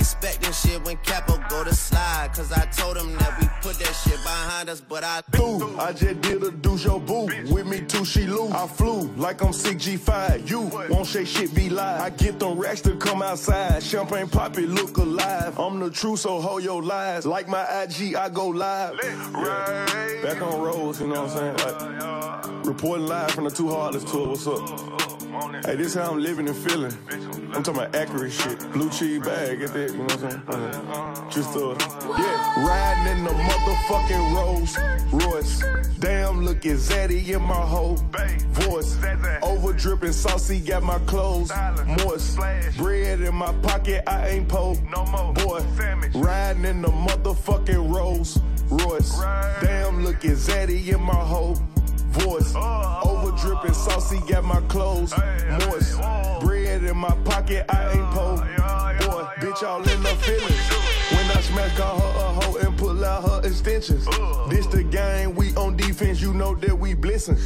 [0.00, 2.30] expecting shit when Capo go to slide.
[2.34, 5.78] Cause I told him that we put that shit behind us, but I do.
[5.78, 7.26] I just did a do your boo.
[7.52, 8.52] With me too, she lose.
[8.52, 10.48] I flew like I'm 6G5.
[10.48, 12.00] You won't say shit be live.
[12.00, 13.82] I get them racks to come outside.
[13.82, 15.58] Champagne pop it, look alive.
[15.58, 17.26] I'm the truth, so hold your lies.
[17.26, 18.98] Like my IG, I go live.
[20.22, 21.56] Back on roads, you know what I'm saying?
[21.58, 24.28] Like, reporting live from the Two Heartless tour.
[24.28, 25.29] What's up?
[25.30, 26.92] Hey, this how I'm living and feeling.
[27.54, 28.58] I'm talking about accurate shit.
[28.72, 31.30] Blue cheese bag, get that, you know what I'm saying?
[31.30, 31.76] Just uh,
[32.18, 34.76] yeah, riding in the motherfucking Rolls
[35.12, 35.62] Royce.
[36.00, 38.98] Damn, look at Zaddy in my whole voice.
[39.42, 41.52] Over dripping saucy, got my clothes
[41.86, 42.36] moist.
[42.76, 44.74] Bread in my pocket, I ain't po.
[44.90, 45.32] No more.
[45.34, 45.64] Boy,
[46.14, 49.16] riding in the motherfucking Rolls Royce.
[49.60, 51.56] Damn, look at Zaddy in my whole
[52.10, 52.54] voice.
[52.54, 55.14] Over dripping saucy, got my clothes
[55.66, 55.98] moist.
[56.40, 58.36] Bread in my pocket, I ain't po.
[58.36, 60.89] Boy, bitch, all in the feelings.
[61.50, 64.06] When I smash, call her a hoe and pull out her extensions.
[64.48, 67.36] This the game, we on defense, you know that we blissing.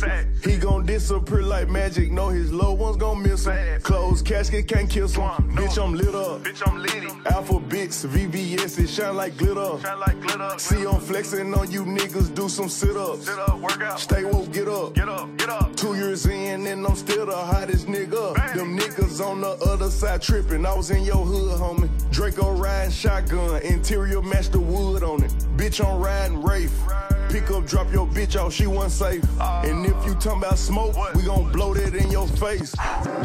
[0.42, 3.80] He gon' disappear like magic, know his low ones gon' miss him.
[3.80, 5.30] Closed casket can't kiss him.
[5.56, 6.42] Bitch, I'm lit up.
[6.42, 7.08] Bitch, I'm litty.
[7.30, 9.80] Alphabets, VVS, it shine like glitter.
[9.80, 10.58] Shine like glitter.
[10.58, 13.26] See, I'm flexing on you niggas, do some sit ups.
[13.26, 13.98] Sit up, work out.
[13.98, 14.94] Stay woke, get up.
[14.94, 15.74] Get up, get up.
[15.76, 18.34] Two years in, and I'm still the hottest nigga.
[18.34, 18.56] Bang.
[18.56, 20.66] Them niggas on the other side tripping.
[20.66, 21.88] I was in your hood, homie.
[22.14, 25.32] Draco riding shotgun, interior match the wood on it.
[25.56, 27.13] Bitch, I'm riding Wraith.
[27.34, 29.40] Pick up, drop your bitch off, she wasn't safe.
[29.40, 32.76] And if you talking about smoke, we gon' blow that in your face.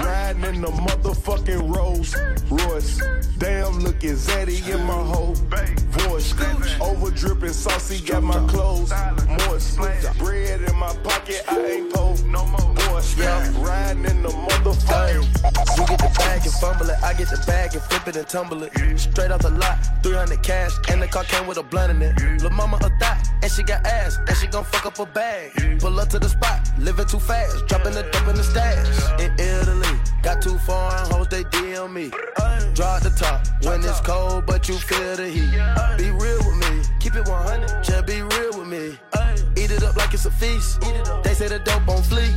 [0.04, 2.16] Riding in the motherfucking Rolls
[2.50, 3.00] Royce.
[3.38, 6.34] Damn, look at Zaddy in my whole voice.
[6.82, 8.92] Over dripping saucy, got my clothes
[9.46, 9.78] moist.
[10.18, 12.16] Bread in my pocket, I ain't po.
[12.26, 12.60] No more.
[13.16, 15.24] Yeah, riding in the motherfucking.
[15.78, 18.28] You get the bag and fumble it, I get the bag and flip it and
[18.28, 18.72] tumble it.
[18.98, 22.42] Straight off the lot, 300 cash, and the car came with a blunt in it.
[22.42, 25.80] Lil' mama a thot, and she got ass, and she gon' fuck up a bag.
[25.80, 28.88] Pull up to the spot, living too fast, dropping the dope in the stash.
[29.20, 32.10] In Italy, got too foreign hoes, they DM me.
[32.74, 35.52] Drop the top when it's cold, but you feel the heat.
[35.98, 38.98] Be real with me, keep it 100, just be real with me.
[40.10, 40.82] Eat it up like it's a feast.
[41.24, 42.34] They say the dope on fleek.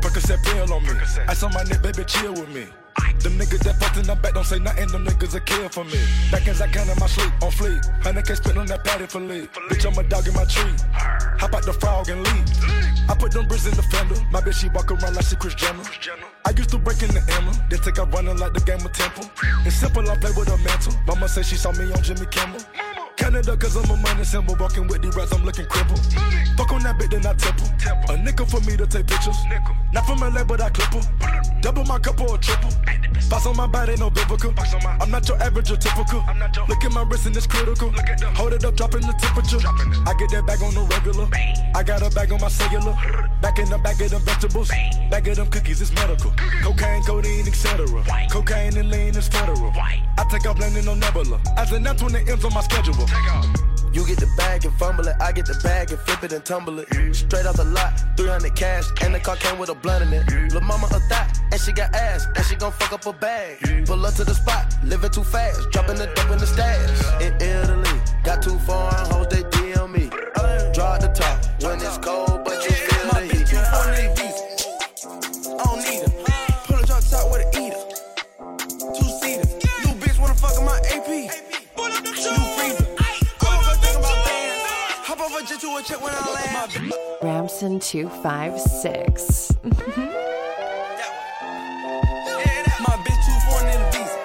[0.00, 0.92] Percocet pill on me.
[1.28, 2.66] Ice on my neck, baby, chill with me.
[3.20, 5.84] Them niggas that fucked in the back don't say nothing, them niggas a kill for
[5.84, 5.98] me.
[6.30, 7.82] Back as I can in my sleep, on fleek.
[8.02, 9.50] 100k spent on that patty for lead.
[9.68, 10.74] Bitch, I'm a dog in my tree.
[11.38, 13.10] Hop out the frog and leave.
[13.10, 14.16] I put them bricks in the fender.
[14.30, 15.82] My bitch, she walk around like she Kris Jenner.
[16.44, 18.92] I used to break in the Emma, then take out running like the game of
[18.92, 19.30] Temple.
[19.66, 20.94] It's simple, I play with a mantle.
[21.06, 22.60] Mama say she saw me on Jimmy Kimmel.
[23.18, 24.54] Canada, cause I'm a money symbol.
[24.58, 25.98] Walking with the rats, I'm looking crippled.
[26.56, 27.68] Fuck on that bitch, then I temple.
[28.08, 29.36] A nickel for me to take pictures.
[29.92, 31.60] Not from LA, but I clip her.
[31.60, 32.70] Double my cup or a triple.
[33.28, 34.54] Box on my body, no biblical.
[35.00, 36.22] I'm not your average or typical.
[36.68, 37.92] Look at my wrist and it's critical.
[38.38, 39.58] Hold it up, dropping the temperature.
[40.06, 41.28] I get that bag on the regular.
[41.74, 42.96] I got a bag on my cellular.
[43.42, 44.70] Back in the bag of them vegetables.
[45.10, 46.32] Bag of them cookies, it's medical.
[46.62, 47.86] Cocaine, codeine, etc.
[48.30, 49.72] Cocaine and lean is federal.
[49.76, 51.40] I take off landing on Nebula.
[51.56, 53.07] As an that's when it ends on my schedule.
[53.92, 56.44] You get the bag and fumble it, I get the bag and flip it and
[56.44, 56.88] tumble it.
[57.14, 60.52] Straight off the lot, 300 cash, and the car came with a blunt in it.
[60.52, 63.86] Lil' mama a thot, and she got ass, and she gon' fuck up a bag.
[63.86, 67.22] Pull up to the spot, living too fast, dropping the dope in the stash.
[67.22, 69.67] In Italy, got too foreign hoes, they DM
[85.78, 86.92] off a jet to a check when I land.
[87.22, 89.52] Ramson 256.
[92.80, 94.18] My bitch too foreign in the visa.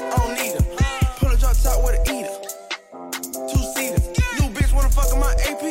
[0.00, 0.62] I don't need her.
[1.18, 2.36] Pull a drop top with an eater.
[3.48, 4.00] Two seater.
[4.40, 5.62] New bitch wanna fuck in my AP.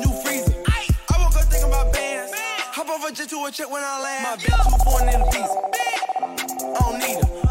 [0.00, 0.54] New freezer.
[0.66, 2.32] I woke up thinking about bands.
[2.34, 4.24] Hop off a jet to a check when I land.
[4.24, 5.58] My bitch too foreign in the visa.
[6.66, 7.45] I don't need her.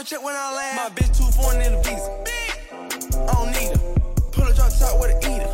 [0.00, 0.76] And check when I land.
[0.76, 2.08] My bitch too foreign in the visa.
[3.28, 3.82] I don't need her.
[4.32, 5.52] Pull a drop top with a eater.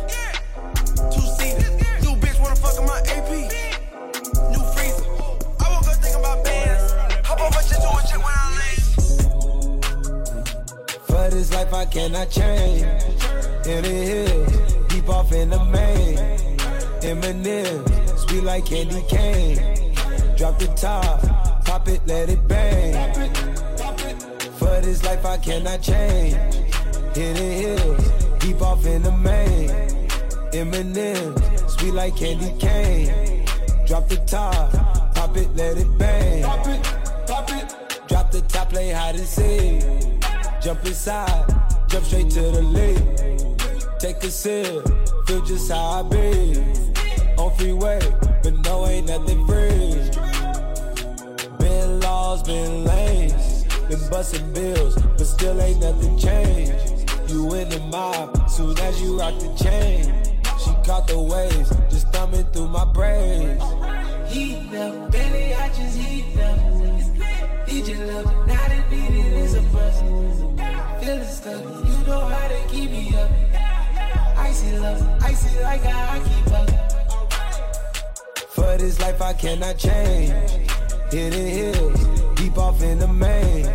[1.11, 1.69] Two seater.
[1.99, 3.29] New bitch wanna fuck in my AP.
[4.53, 5.03] New freezer.
[5.59, 6.93] I woke up thinking about bands.
[7.27, 8.79] Hop on my shit to and check when I land.
[11.07, 12.83] For this life I cannot change.
[13.67, 14.51] In the hills,
[14.87, 16.17] deep off in the main.
[17.03, 17.83] Eminem,
[18.17, 19.59] sweet like candy cane.
[20.37, 21.21] Drop the top,
[21.65, 23.56] pop it, let it bang.
[24.77, 26.35] For this life I cannot change.
[27.15, 29.69] The hills, deep off in the main.
[30.53, 31.33] Eminem,
[31.67, 33.43] sweet like candy cane.
[33.87, 34.71] Drop the top,
[35.15, 36.43] pop it, let it bang.
[36.43, 36.83] Pop it,
[37.25, 38.07] pop it.
[38.07, 39.81] Drop the top, play hide and seek.
[40.61, 41.45] Jump inside,
[41.87, 43.99] jump straight to the lead.
[43.99, 44.87] Take a sip,
[45.25, 46.59] feel just how I be.
[47.39, 47.99] On freeway,
[48.43, 49.97] but no ain't nothing free.
[51.57, 53.46] Been laws, been lanes,
[53.89, 57.09] been busting bills, but still ain't nothing changed.
[57.29, 60.13] You in the mob, soon as you rock the chain.
[60.63, 63.63] She caught the waves, just thumbing through my braids.
[64.31, 66.57] Heat up, baby, I just heat up.
[67.87, 70.01] Your love, now that needed it is a bust.
[70.99, 73.31] Feeling stuck, you know how to keep me up.
[74.37, 76.69] Icy love, icy like I keep up.
[78.49, 80.33] For this life I cannot change.
[81.11, 81.99] Hidden hills,
[82.37, 83.65] deep off in the main.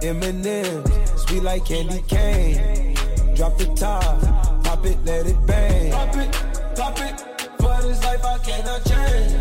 [0.00, 2.94] Eminem, sweet like candy cane.
[3.34, 4.20] Drop the top,
[4.64, 5.92] pop it, let it bang.
[5.92, 6.32] Pop it,
[6.76, 7.20] pop it.
[7.58, 9.32] For this life I cannot change.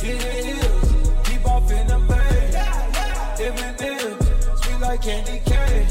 [0.00, 0.92] Hidden hills,
[1.28, 2.46] deep off in the main.
[3.46, 5.86] Eminem, sweet like candy cane.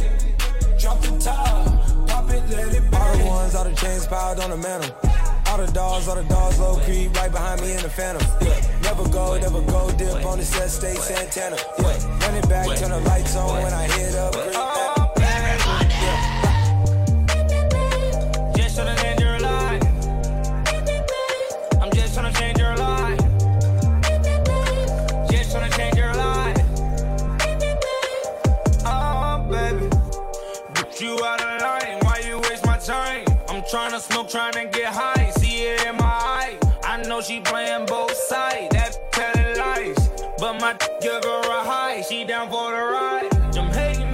[0.80, 3.02] Drop the top, pop it, let it bang.
[3.02, 5.25] All the ones, all the chains piled on the mantle.
[5.56, 8.28] All the dogs, all the dogs low creep, right behind me in the phantom.
[8.42, 8.60] Yeah.
[8.82, 11.56] Never go, never go, dip on the set, stay Santana.
[11.80, 12.26] Yeah.
[12.26, 14.34] Run it back, turn the lights on when I hit up.
[18.58, 19.82] Just tryna change your life.
[21.82, 23.20] I'm just tryna change your life.
[25.32, 26.58] Just tryna change your life.
[28.86, 29.88] Oh, baby.
[31.00, 32.00] You out of line.
[32.02, 33.24] Why you waste my time?
[33.48, 35.15] I'm tryna smoke, tryna get high.
[37.26, 38.70] She playing both sides.
[38.72, 40.10] That telling lies.
[40.38, 42.02] But my give her a high.
[42.02, 43.30] She down for the ride.
[43.58, 44.05] I'm hating,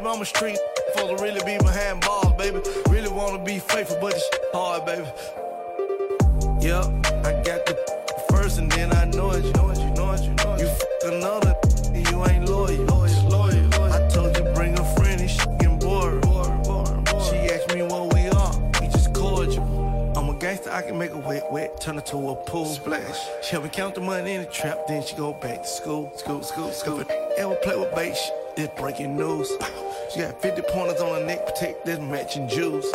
[0.00, 0.14] baby.
[0.14, 0.58] I'm a street.
[0.92, 2.60] Supposed to really be behind bars, baby.
[2.88, 5.06] Really wanna be faithful, but it's hard, baby.
[6.60, 6.84] Yep,
[7.24, 7.76] I got the
[8.30, 9.44] first and then I know it.
[9.44, 10.60] You know it, you know it, you know it.
[10.60, 11.54] You f another,
[20.80, 23.18] I can make a wet, wet, turn her to a pool splash.
[23.42, 26.10] She help me count the money in the trap, then she go back to school,
[26.16, 27.00] school, school, school.
[27.00, 28.16] If I ever play with bait,
[28.56, 29.52] it's breaking news.
[30.10, 32.86] She got 50 pointers on her neck, protect this matching jewels.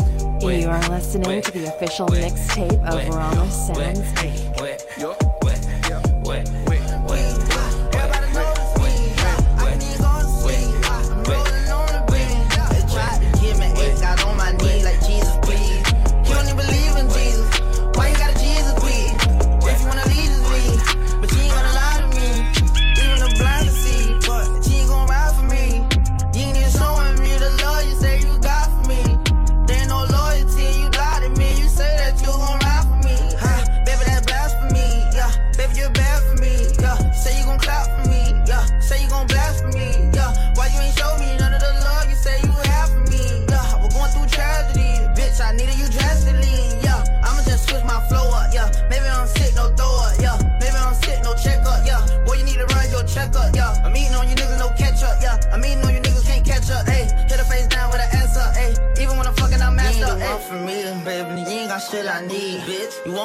[0.41, 5.34] You are listening to the official mixtape of Rama Sounds 8.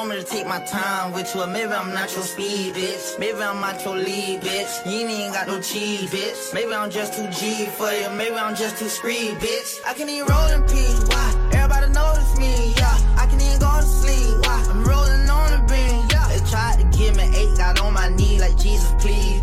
[0.01, 3.19] Want me to take my time with you, or maybe I'm not your speed, bitch.
[3.19, 4.73] Maybe I'm not your lead, bitch.
[4.91, 6.53] You ain't got no cheese, bitch.
[6.55, 9.79] Maybe I'm just too G for you, maybe I'm just too screed, bitch.
[9.85, 11.49] I can even roll in peace, why?
[11.53, 12.97] Everybody notice me, yeah.
[13.15, 14.65] I can even go to sleep, why?
[14.71, 16.27] I'm rolling on the beam, yeah.
[16.29, 19.40] They tried to give me eight, got on my knee like Jesus, please.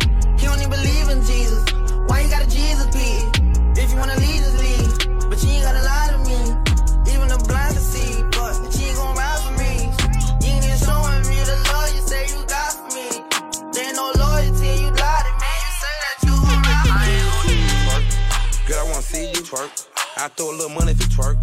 [19.49, 19.87] Twerk.
[20.17, 21.37] I throw a little money if you twerk.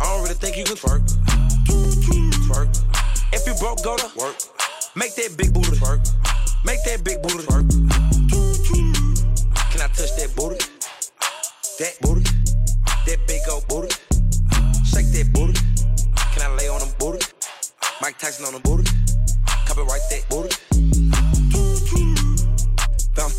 [0.00, 1.00] I don't really think you can twerk.
[2.44, 2.68] Twerk.
[3.32, 4.36] If you broke, go to work.
[4.94, 6.04] Make that big booty twerk.
[6.64, 7.64] Make that big booty twerk.
[9.72, 10.60] Can I touch that booty?
[11.78, 12.24] That booty.
[13.06, 13.94] That big old booty.
[14.84, 15.58] Shake that booty.
[16.34, 17.24] Can I lay on them booty?
[18.02, 18.84] Mike Tyson on the booty.
[19.66, 20.67] Copyright that booty.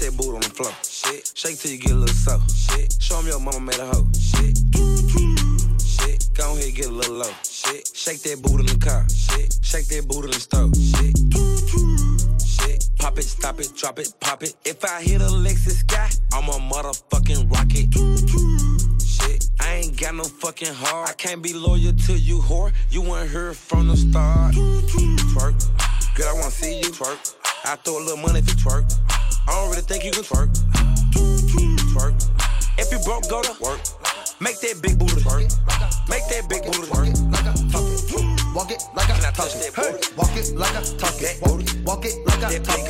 [0.10, 0.74] That booty on the floor.
[0.82, 1.32] Shit.
[1.36, 2.42] Shake till you get a little so.
[2.50, 2.96] Shit.
[3.00, 4.08] Show Show 'em your mama made a hoe.
[4.18, 4.58] Shit.
[5.78, 6.34] Shit.
[6.34, 7.34] Go ahead, get a little low.
[7.46, 7.92] Shit.
[7.94, 9.06] Shake that boot in the car.
[9.06, 9.54] Shit.
[9.62, 10.74] Shake that boot in the stove.
[10.74, 11.14] Shit.
[12.42, 12.90] Shit.
[12.98, 14.56] Pop it, stop it, drop it, pop it.
[14.66, 17.94] If I hit a Lexus sky, I'm a motherfucking rocket.
[19.06, 19.46] Shit.
[19.60, 21.10] I ain't got no fucking heart.
[21.10, 22.72] I can't be loyal to you, whore.
[22.90, 24.56] You weren't here from the start.
[24.56, 25.99] Twerk.
[26.20, 27.34] Girl, I wanna see you twerk.
[27.64, 28.84] I throw a little money if you twerk.
[29.48, 30.52] I don't really think you can twerk.
[31.96, 32.12] Twerk.
[32.78, 33.80] If you broke, go to work.
[34.42, 35.48] Make that big booty twerk.
[36.10, 37.16] Make that big booty twerk.
[38.54, 39.72] Walk it like I talk it.
[40.18, 41.40] Walk it like I talk it.
[41.40, 42.89] Walk it, walk it like I talk it,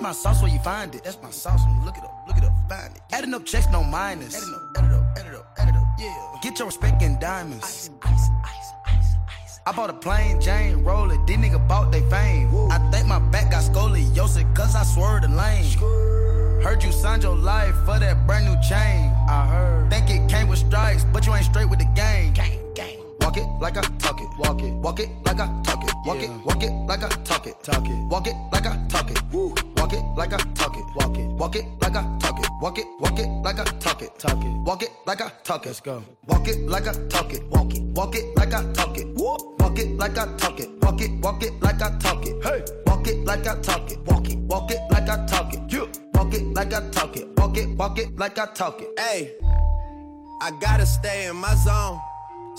[0.00, 1.04] That's my sauce where you find it.
[1.04, 3.02] That's my sauce when you look it up, look it up, find it.
[3.12, 4.34] Adding up checks, no minus.
[4.34, 6.36] Adding up, add it up, add it up, add it up, yeah.
[6.42, 7.62] Get your respect in diamonds.
[7.64, 9.60] Ice, ice, ice, ice, ice.
[9.66, 12.48] I bought a plain Jane roller, these nigga bought they fame.
[12.70, 15.66] I think my back got scoliosis, cause I swerved the lane.
[16.64, 19.12] Heard you signed your life for that brand new chain.
[19.28, 19.90] I heard.
[19.90, 22.32] Think it came with stripes, but you ain't straight with the game.
[22.32, 22.59] Gang.
[23.30, 24.28] Walk it like I talk it.
[24.38, 24.72] Walk it.
[24.72, 25.94] Walk it like I talk it.
[26.04, 26.30] Walk it.
[26.44, 27.62] Walk it like I talk it.
[27.62, 27.94] Talk it.
[28.10, 29.22] Walk it like I talk it.
[29.30, 29.54] Woo.
[29.76, 30.84] Walk it like I talk it.
[30.96, 31.26] Walk it.
[31.38, 32.50] Walk it like I talk it.
[32.60, 32.86] Walk it.
[32.98, 34.18] Walk it like I talk it.
[34.18, 34.50] Talk it.
[34.66, 35.68] Walk it like I talk it.
[35.68, 36.02] Let's go.
[36.26, 37.46] Walk it like I talk it.
[37.46, 37.82] Walk it.
[37.82, 39.06] Walk it like I talk it.
[39.14, 39.60] Whoop.
[39.60, 40.68] Walk it like I talk it.
[40.82, 41.12] Walk it.
[41.22, 42.42] Walk it like I talk it.
[42.42, 42.64] Hey.
[42.86, 43.98] Walk it like I talk it.
[44.06, 44.38] Walk it.
[44.38, 45.60] Walk it like I talk it.
[45.68, 45.86] Yeah.
[46.14, 47.28] Walk it like I talk it.
[47.38, 47.68] Walk it.
[47.76, 48.88] Walk it like I talk it.
[48.98, 49.34] Hey,
[50.42, 52.00] I gotta stay in my zone.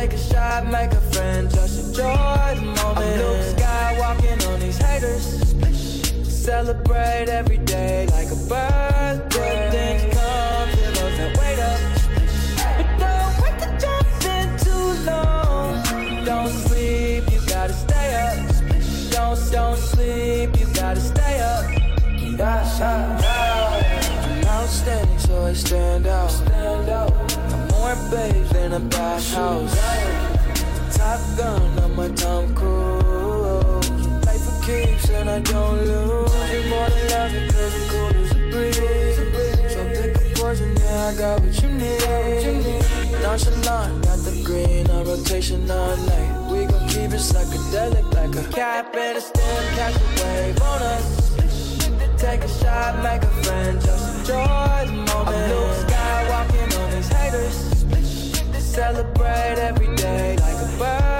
[0.00, 2.80] Take a shot, make a friend, just enjoy the moment.
[2.80, 5.24] I'm Luke Skywalking on these haters.
[6.26, 9.59] Celebrate every day like a birthday.
[28.12, 29.74] I'm babes than a bathhouse.
[30.96, 33.90] Top gun on my Tom Cruise.
[34.26, 36.52] Life for keeps and I don't lose.
[36.52, 39.72] You more than love it cause I'm cool as a breeze.
[39.72, 43.22] So take a portion, yeah, I got what you need.
[43.22, 46.50] Nonchalant, got the green on rotation all night.
[46.50, 50.82] We gon' keep it psychedelic like a cap and a stem, catch a wave on
[50.82, 51.30] us.
[52.18, 55.28] Take a shot, make a friend, just enjoy the moment.
[55.28, 57.69] I'm Luke Skywalking on these haters
[58.80, 61.19] celebrate every day like a bird.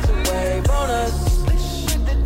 [0.00, 1.38] Stem, catch a wave on us.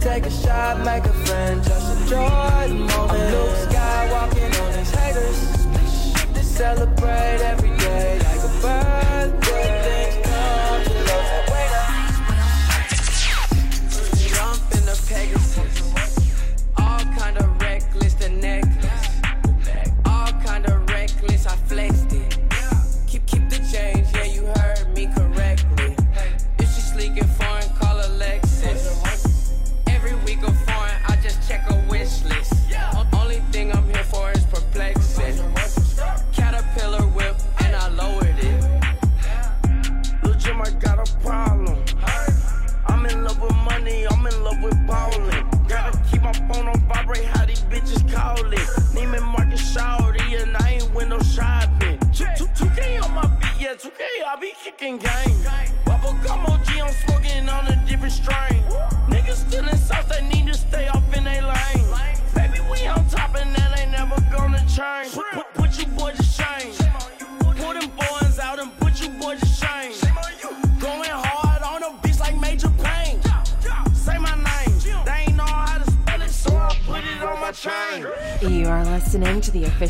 [0.01, 3.11] Take a shot, make a friend, just enjoy the moment.
[3.11, 5.39] I'm Luke Skywalking on his haters.
[6.45, 10.02] Celebrate every day like a birthday.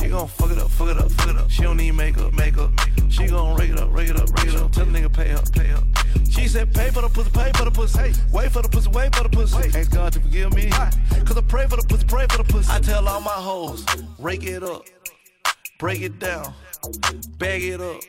[0.00, 1.50] She gon' fuck it up, fuck it up, fuck it up.
[1.50, 2.70] She don't need makeup, makeup.
[3.10, 4.72] She gon' rake it up, rake it up, rake it up.
[4.72, 5.84] Tell the nigga pay up, pay up.
[6.30, 7.98] She said pay for the pussy, pay for the pussy.
[7.98, 9.78] Hey, wait for the pussy, wait for the pussy.
[9.78, 10.70] Ask God to forgive me.
[10.70, 12.72] Cause I pray for the pussy, pray for the pussy.
[12.72, 13.84] I tell all my hoes,
[14.18, 14.86] rake it up,
[15.78, 16.54] break it down,
[17.36, 18.00] bag it up.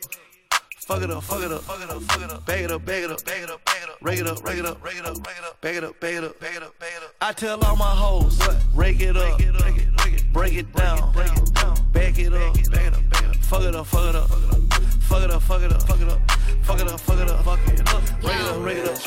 [0.92, 2.46] Fuck it up, fuck it up, fuck it up, fuck it up.
[2.46, 3.98] Bag it up, bag it up, bag it up, bag it up.
[4.02, 5.62] Rake it up, rake it up, rake it up, rake it up.
[5.62, 7.16] Bag it up, bag it up, bag it up, bag it up.
[7.22, 8.38] I tell all my hoes.
[8.76, 11.78] Rake it up, break it, break it down, break it down.
[11.94, 13.36] Back it up, bag it up, bag it up.
[13.38, 14.60] Fuck it up, fuck it up, fuck it up.
[15.02, 16.20] Fuck it up, fuck it up, fuck it up.
[16.62, 18.04] Fuck it up, fuck it up, fuck it up.
[18.22, 19.00] Rake it up, rake it up.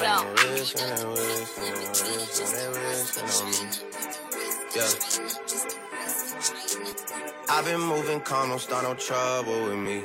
[4.74, 4.88] Yeah.
[7.50, 10.04] I've been moving calm, don't start no trouble with me.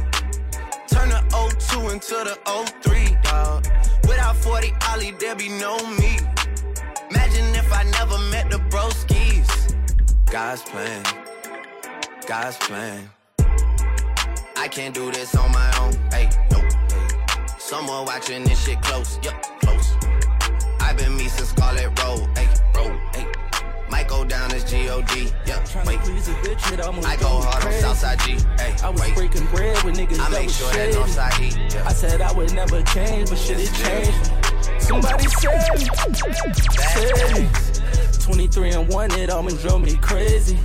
[1.01, 2.37] Turn the 02 into the
[2.83, 3.65] 03, dog.
[4.03, 6.19] Without 40 Ollie, there be no me.
[7.09, 9.49] Imagine if I never met the broskies.
[10.29, 11.03] God's plan.
[12.27, 13.09] God's plan.
[14.55, 15.93] I can't do this on my own.
[16.11, 16.71] Hey, nope.
[17.57, 19.17] Someone watching this shit close.
[19.23, 19.95] Yup, close.
[20.81, 22.29] I've been me since Scarlet road.
[23.91, 25.33] Might go down as G-O-D.
[25.45, 25.99] Yeah, wait.
[25.99, 28.37] I go hard on Southside G.
[28.57, 29.15] Hey, I was wait.
[29.15, 30.97] breaking bread with niggas I make sure that shady.
[30.97, 31.73] Northside heat.
[31.73, 31.85] Yeah.
[31.85, 34.31] I said I would never change, but shit, it changed.
[34.81, 35.89] Somebody said me.
[36.79, 37.49] Said me.
[38.23, 40.57] 23 and 1, it almost drove me crazy.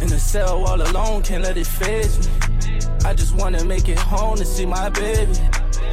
[0.00, 2.32] In the cell all alone, can't let it phase me.
[3.04, 5.32] I just wanna make it home to see my baby.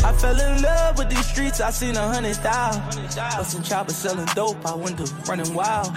[0.03, 2.83] I fell in love with these streets, I seen a hundred thousand.
[3.15, 5.95] Bustin' choppers selling dope, I went to running wild.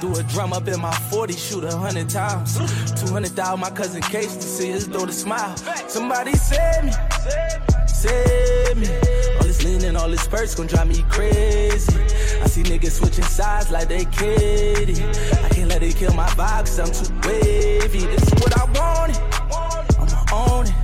[0.00, 2.56] Do a drum up in my 40, shoot a hundred times.
[3.00, 5.56] 200,000 my cousin Case to see his daughter smile.
[5.88, 6.92] Somebody save me,
[7.86, 8.88] save me.
[9.36, 11.94] All this lean and all this spurts gon' drive me crazy.
[12.42, 15.02] I see niggas switching sides like they kitty.
[15.44, 18.00] I can't let it kill my vibe cause I'm too wavy.
[18.00, 19.16] This is what I wanted,
[19.98, 20.83] I'ma own it.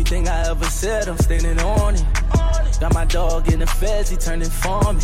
[0.00, 2.04] Anything I ever said, I'm standing on it.
[2.80, 5.02] Got my dog in the feds, he turning me.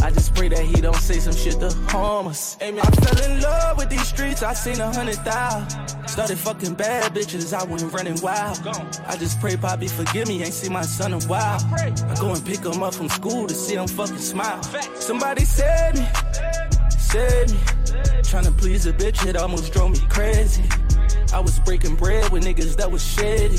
[0.00, 2.56] I just pray that he don't say some shit to harm us.
[2.60, 6.08] I fell in love with these streets, I seen a hundred thousand.
[6.08, 8.60] Started fucking bad bitches, I went running wild.
[9.08, 11.58] I just pray Poppy forgive me, ain't seen my son in a while.
[11.74, 14.62] I go and pick him up from school to see him fucking smile.
[14.94, 16.06] Somebody save me,
[16.96, 17.58] save me.
[18.22, 20.62] Tryna please a bitch, it almost drove me crazy.
[21.34, 23.58] I was breaking bread with niggas that was shady.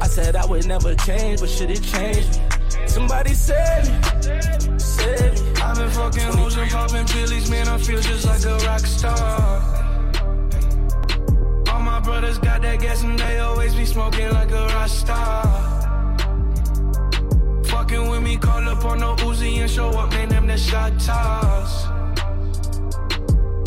[0.00, 2.40] I said I would never change, but shit, it changed.
[2.86, 5.52] Somebody said me, save me.
[5.62, 7.68] I've been fucking hoes and popping pillies, man.
[7.68, 9.74] I feel just like a rock star.
[11.70, 15.42] All my brothers got that gas and they always be smoking like a rock star.
[17.64, 20.28] Fucking with me, call up on no Uzi and show up, man.
[20.28, 21.86] Them the shot toss.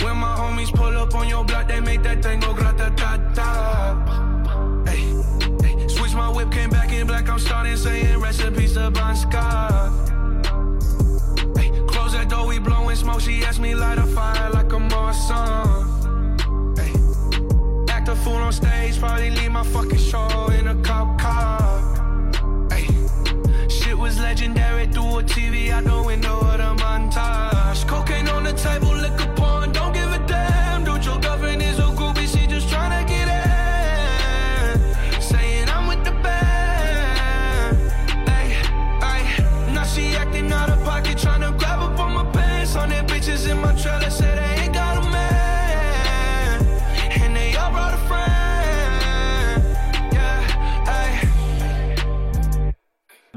[0.03, 3.17] When my homies pull up on your block, they make that thing go grata ta
[3.35, 4.06] ta.
[7.37, 9.91] I'm starting saying recipes to Bon Scott.
[11.55, 13.21] Hey, close that door, we blowing smoke.
[13.21, 16.79] She asked me light a fire like a Marsan.
[16.79, 16.91] Hey,
[17.93, 22.69] act a fool on stage, probably leave my fucking show in a cop car.
[22.71, 22.87] Hey,
[23.69, 26.06] shit was legendary through a TV out the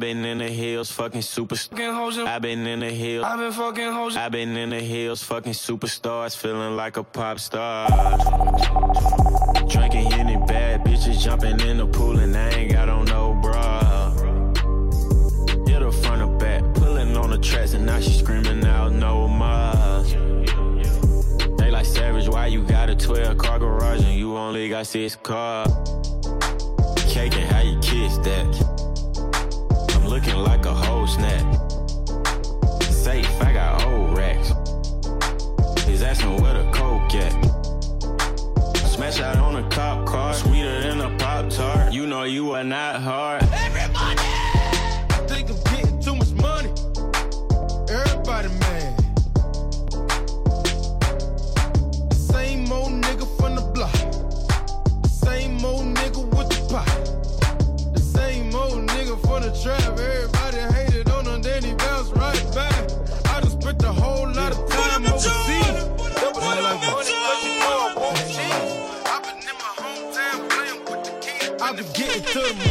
[0.01, 2.27] Been in the hills, fucking superstar.
[2.27, 3.23] I've been in the hills.
[3.23, 4.17] I've been fucking hoes.
[4.17, 7.87] I've been in the hills, fucking superstars, feeling like a pop star.
[9.69, 14.11] Drinking any bad bitches, jumping in the pool, and I ain't got on no bra.
[15.67, 19.29] Hit her front or back, pulling on the tracks, and now she screaming out no
[19.29, 20.03] more.
[21.59, 25.15] They like savage, why you got a 12 car garage and you only got six
[25.17, 25.71] cars?
[27.07, 28.70] Cake and how you kiss that?
[30.11, 31.47] Looking like a whole snap.
[32.83, 34.49] Safe, I got old racks.
[35.87, 37.31] He's asking where the coke at.
[38.89, 41.93] Smash out on a cop car, sweeter than a pop tart.
[41.93, 43.45] You know you are not hard.
[43.53, 43.90] Everybody!
[59.63, 59.99] Trap.
[59.99, 62.91] Everybody hated on him, then he bounced right back.
[63.27, 65.87] I just spent a whole lot of time overseas.
[66.41, 69.11] Money, but you know I won't cheat.
[71.63, 72.70] I've been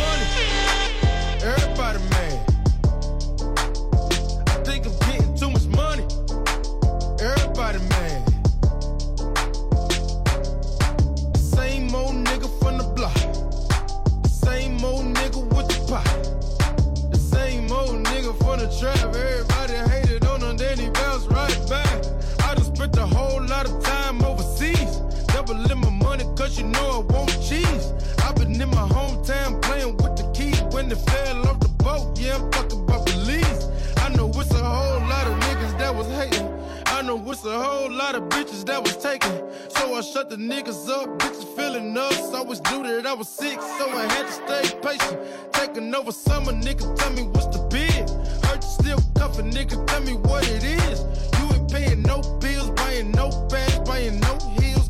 [37.40, 39.32] it's a whole lot of bitches that was taken.
[39.70, 42.34] So I shut the niggas up, bitches feeling us.
[42.34, 45.54] Always knew that I was sick, so I had to stay patient.
[45.54, 48.10] Taking over summer, niggas tell me what's the bid.
[48.46, 51.00] Hurt you still cuffing, nigga, tell me what it is.
[51.40, 54.89] You ain't paying no bills, buying no bags, buying no heels.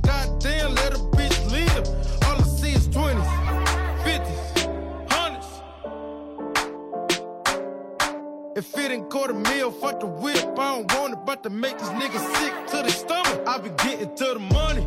[8.59, 10.59] If it ain't quarter mil, fuck the whip.
[10.59, 13.47] I don't want it, but to make these niggas sick to the stomach.
[13.47, 14.83] I be getting to the money.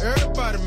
[0.00, 0.58] Everybody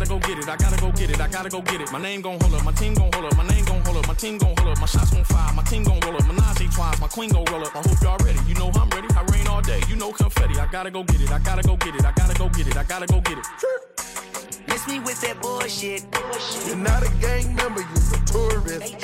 [0.00, 1.92] gotta go get it, I gotta go get it, I gotta go get it.
[1.92, 4.08] My name gon' hold up, my team gon' hold up, my name gon' hold up,
[4.08, 6.74] my team gon' hold up, my shots gon' fire, my team gon' roll up, Menage
[6.74, 7.76] twice, my queen gon' roll up.
[7.76, 10.58] I hope y'all ready, you know I'm ready, I rain all day, you know confetti.
[10.58, 12.76] I gotta go get it, I gotta go get it, I gotta go get it,
[12.78, 13.46] I gotta go get it.
[14.68, 16.06] Miss me with that bullshit.
[16.66, 18.96] You're not a gang member, you're a tourist.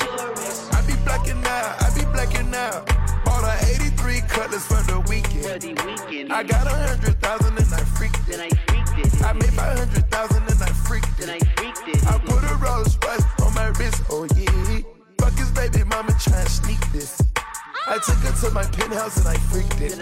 [0.72, 2.86] I be blacking out, I be blacking out.
[3.24, 6.32] Bought a 83 cutlass for the weekend.
[6.32, 8.40] I got a hundred thousand and I freaked it.
[9.22, 10.45] I made my hundred thousand
[11.88, 14.80] I put a Rolls Royce on my wrist, oh yeah.
[15.20, 17.22] Fuck his baby mama trying to sneak this.
[17.86, 19.96] I took her to my penthouse and I freaked it.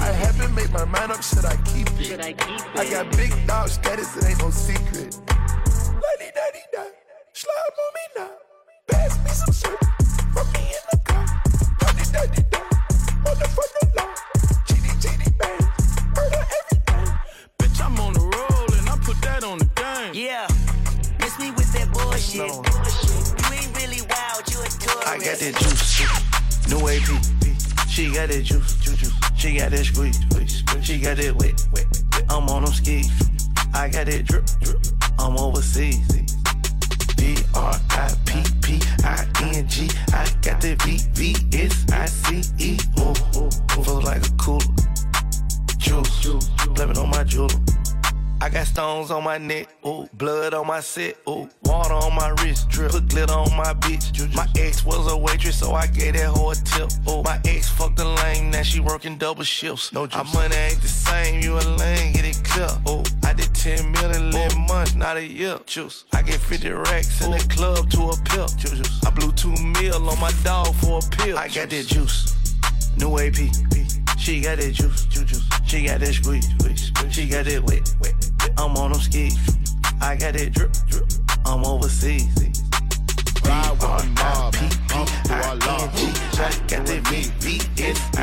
[0.00, 2.18] I haven't made my mind up, should I keep it?
[2.20, 5.18] I got big dog status, it ain't no secret.
[5.28, 6.84] Lady daddy da,
[7.32, 8.30] slime on me now.
[8.88, 9.91] Pass me some syrup
[28.12, 29.10] She got that juice, juice.
[29.38, 30.18] She got that squeeze.
[30.84, 31.86] She got that wet, wet.
[32.28, 33.10] I'm on them skis.
[33.72, 34.76] I got that drip, drip.
[35.18, 35.96] I'm overseas.
[37.16, 39.88] B R I P P I N G.
[40.12, 42.78] I got that V V S I C E.
[43.00, 43.14] Ooh,
[43.82, 44.60] flow like a cooler.
[45.78, 47.56] Juice, blaming on my jewelry.
[48.42, 52.30] I got stones on my neck, ooh, blood on my set, ooh, water on my
[52.42, 54.34] wrist, drip, put glitter on my bitch.
[54.34, 56.90] My ex was a waitress, so I gave that hoe a tip.
[57.08, 59.92] Ooh, my ex fucked a lame, now she working double shifts.
[59.92, 62.66] No Our money ain't the same, you a lame, get it clear.
[62.88, 65.60] Ooh, I did 10 million last month, not a year.
[65.66, 68.48] Juice, I get 50 racks in the club to a pill.
[68.48, 71.38] Juice, I blew two mil on my dog for a pill.
[71.38, 72.34] I got that juice,
[72.96, 73.38] new AP.
[74.18, 75.42] She got that juice, juice.
[75.64, 76.92] She got that squeeze, squeeze.
[77.12, 78.31] She got that wet, wet.
[78.58, 79.36] I'm on them skis.
[80.00, 81.06] I got that drip, drip.
[81.44, 82.28] I'm overseas.
[83.44, 84.54] Ride with the mob,
[85.02, 85.88] up to our law.
[86.42, 87.02] I got that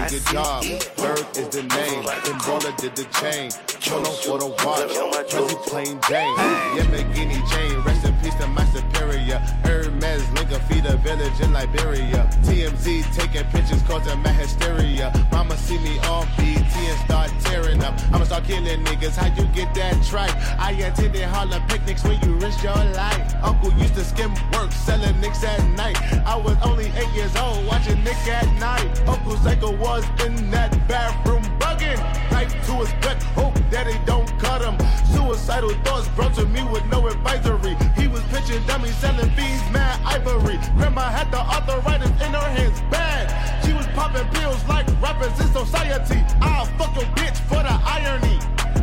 [0.09, 0.63] Nigga job,
[0.97, 2.05] Berg is the name.
[2.07, 3.51] And Baller did the chain.
[3.93, 5.31] On for the watch.
[5.31, 6.35] Cause he plain Jane.
[6.75, 7.79] Yamagini Jane.
[7.83, 9.37] Rest in peace to my superior.
[9.63, 12.29] Hermes Lincoln feed a village in Liberia.
[12.43, 15.13] TMZ taking pictures causing my hysteria.
[15.31, 17.93] Mama see me on BT and start tearing up.
[18.11, 19.15] I'ma start killing niggas.
[19.15, 20.35] How you get that tripe?
[20.59, 23.35] I attended Harlem picnics when you risked your life.
[23.41, 25.97] Uncle used to skim work, selling nicks at night.
[26.25, 28.87] I was only eight years old, watching Nick at night.
[29.07, 31.99] Uncle Psycho was in that bathroom bugging.
[32.31, 34.75] Knife to his gut, hope that he don't cut him.
[35.13, 37.75] Suicidal thoughts brought to me with no advisory.
[37.95, 40.57] He was pitching dummies, selling fiends, mad ivory.
[40.77, 43.25] Grandma had the arthritis in her hands, bad.
[43.65, 46.21] She was popping pills like rappers in society.
[46.41, 48.37] I'll fuck your bitch for the irony.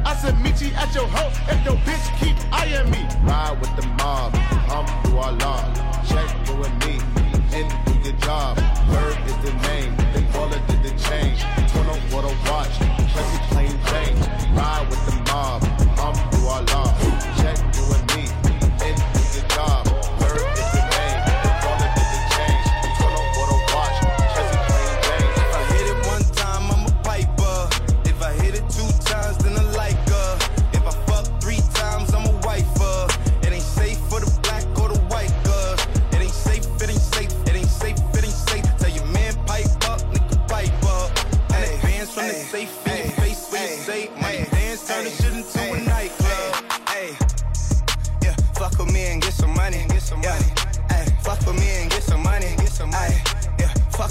[0.04, 3.02] I said, meet you at your house if your bitch keep eyeing me.
[3.22, 4.34] Ride with the mob,
[4.68, 6.02] hum our Allah.
[6.08, 7.05] Check you and me
[7.56, 8.56] and do your job.
[8.88, 11.40] Verb is the name, they call it the change.
[11.72, 12.95] Turn on what a watch.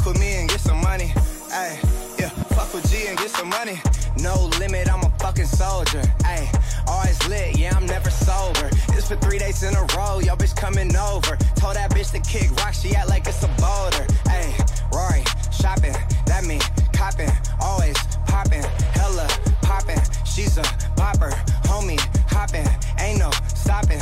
[0.05, 1.11] Fuck with me and get some money.
[1.49, 3.81] Ayy, yeah, fuck with G and get some money.
[4.21, 6.03] No limit, I'm a fucking soldier.
[6.21, 6.47] Ayy,
[6.87, 8.69] always lit, yeah, I'm never sober.
[8.89, 11.35] It's for three days in a row, yo bitch coming over.
[11.55, 14.05] Told that bitch to kick rock, she act like it's a boulder.
[14.29, 14.53] Ayy,
[14.93, 15.95] Rory, shopping,
[16.27, 16.61] that mean
[16.93, 17.97] copping, always
[18.27, 18.61] popping,
[18.93, 19.27] hella
[19.63, 20.01] popping.
[20.23, 20.63] She's a
[20.95, 21.31] popper,
[21.65, 21.99] homie,
[22.29, 22.67] hopping,
[22.99, 24.01] ain't no stopping.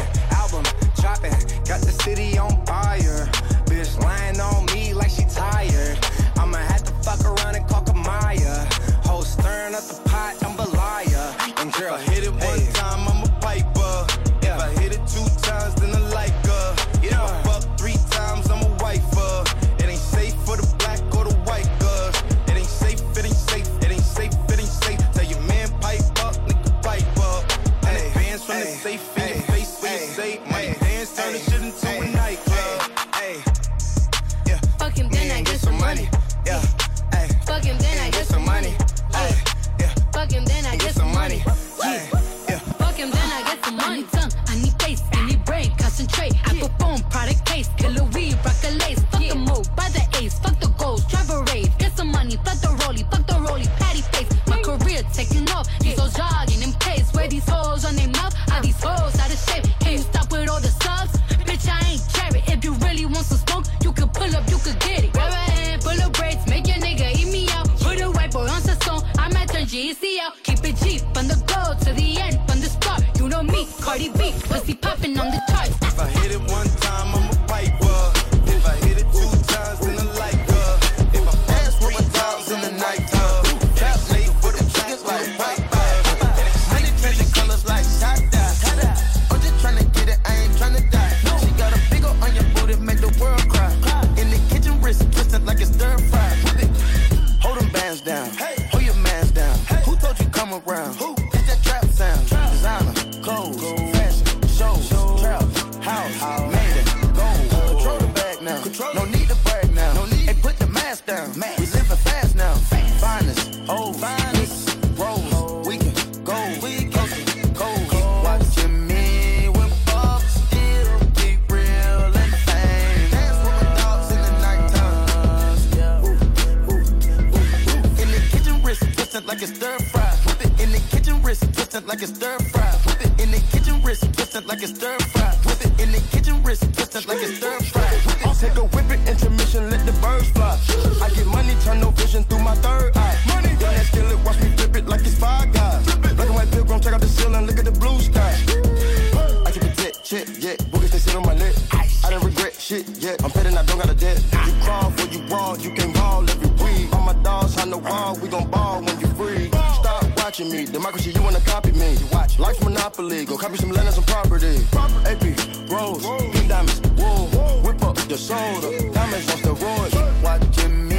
[158.44, 159.48] gon' ball when you free.
[159.50, 161.98] Stop watching me, democracy, you wanna copy me.
[162.39, 164.58] Life's monopoly, go copy some land and some property.
[165.06, 167.62] AP, rose, pink diamonds, Whoa.
[167.62, 168.91] Whip up your soda.
[168.91, 170.24] diamonds on road.
[170.24, 170.93] Watching me.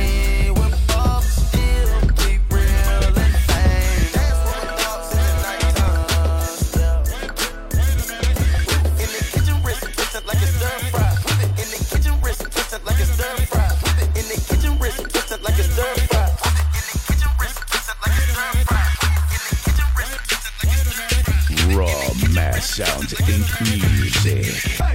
[23.13, 24.94] increase music.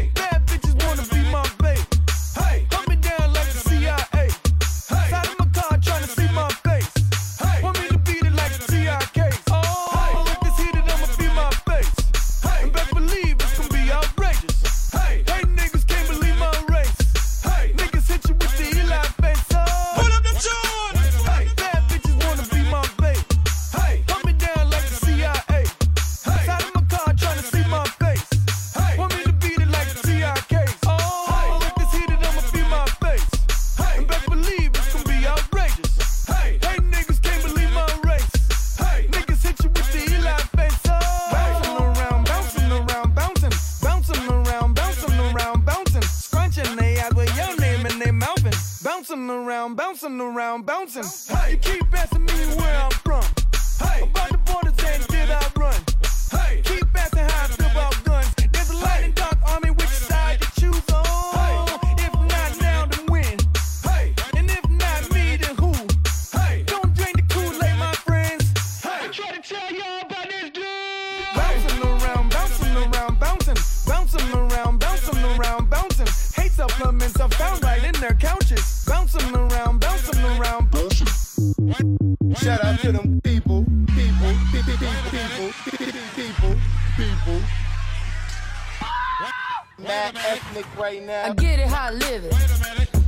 [89.90, 91.32] Mad ethnic right now.
[91.32, 92.36] I get it how I live it.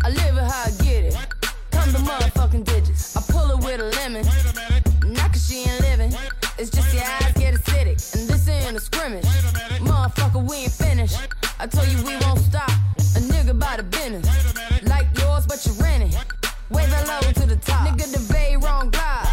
[0.04, 1.16] I live it how I get it.
[1.70, 3.16] Come to motherfucking digits.
[3.16, 4.26] I pull it with a lemon.
[5.14, 6.12] Not cause she ain't living.
[6.58, 8.20] It's just your eyes get acidic.
[8.20, 9.26] And this ain't a scrimmage.
[9.78, 11.20] Motherfucker, we ain't finished.
[11.60, 12.72] I told you we won't stop.
[12.98, 14.26] A nigga by the business.
[14.88, 16.18] Like yours, but you renting.
[16.72, 17.90] Wave that low to the top.
[17.90, 19.28] Nigga, the bay wrong glide.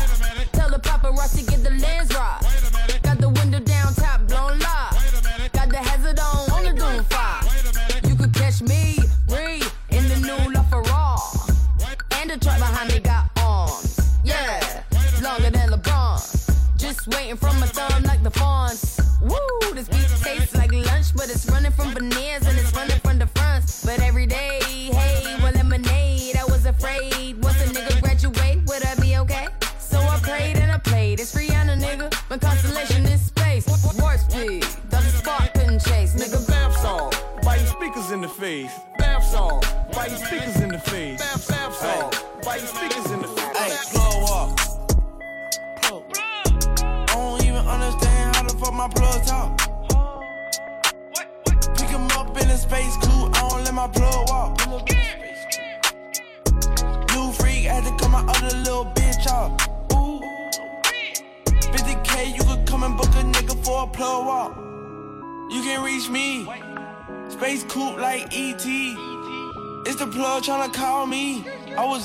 [0.52, 2.67] Tell the paparazzi get the lens right.
[21.78, 22.57] From veneers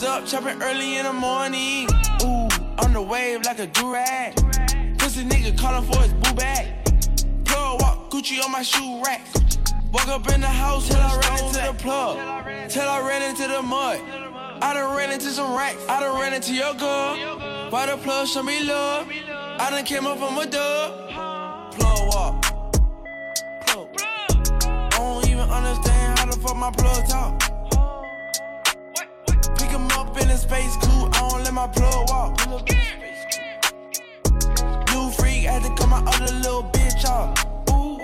[0.01, 1.87] Up chopping early in the morning.
[2.23, 2.49] Ooh,
[2.83, 4.35] on the wave like a durag.
[4.97, 6.83] Pussy nigga calling for his boo bag.
[7.45, 9.21] Plug walk, Gucci on my shoe rack.
[9.93, 12.17] Walk up in the house till I ran into the plug.
[12.69, 14.01] Till I ran into the mud.
[14.61, 15.77] I done ran into some racks.
[15.87, 17.69] I done ran into your girl.
[17.69, 19.07] Why the plug show me love?
[19.59, 21.09] I done came up from a dub.
[21.75, 22.41] Plug walk.
[23.67, 23.87] Plug.
[24.01, 27.52] I don't even understand how the fuck my plug talk.
[30.43, 31.15] Space coupe.
[31.15, 32.31] I don't let my plug walk.
[34.91, 37.29] New freak had to cut my other little bitch off.
[37.71, 37.97] Ooh.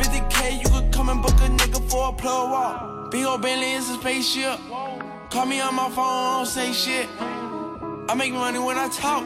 [0.00, 3.10] 50k, you could come and book a nigga for a plug walk.
[3.10, 4.58] Big ol' Bentley is a spaceship.
[5.30, 7.08] Call me on my phone, don't say shit.
[7.20, 9.24] I make money when I talk.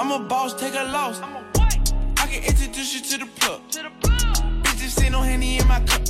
[0.00, 1.20] I'm a boss, take a loss.
[2.22, 3.60] I can introduce you to the plug.
[4.62, 6.02] Bitches say no henny in my cup.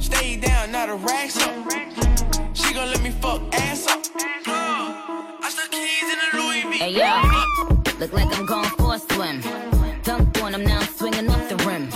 [0.00, 1.89] Stay down, not a racks up.
[2.80, 4.00] She gon' let me fuck ass up.
[4.46, 6.78] I stuck keys in the Louis V.
[6.78, 9.42] Hey yo, look like I'm going for a swim.
[10.02, 11.90] Dunked on him, now I'm now swinging off the rim.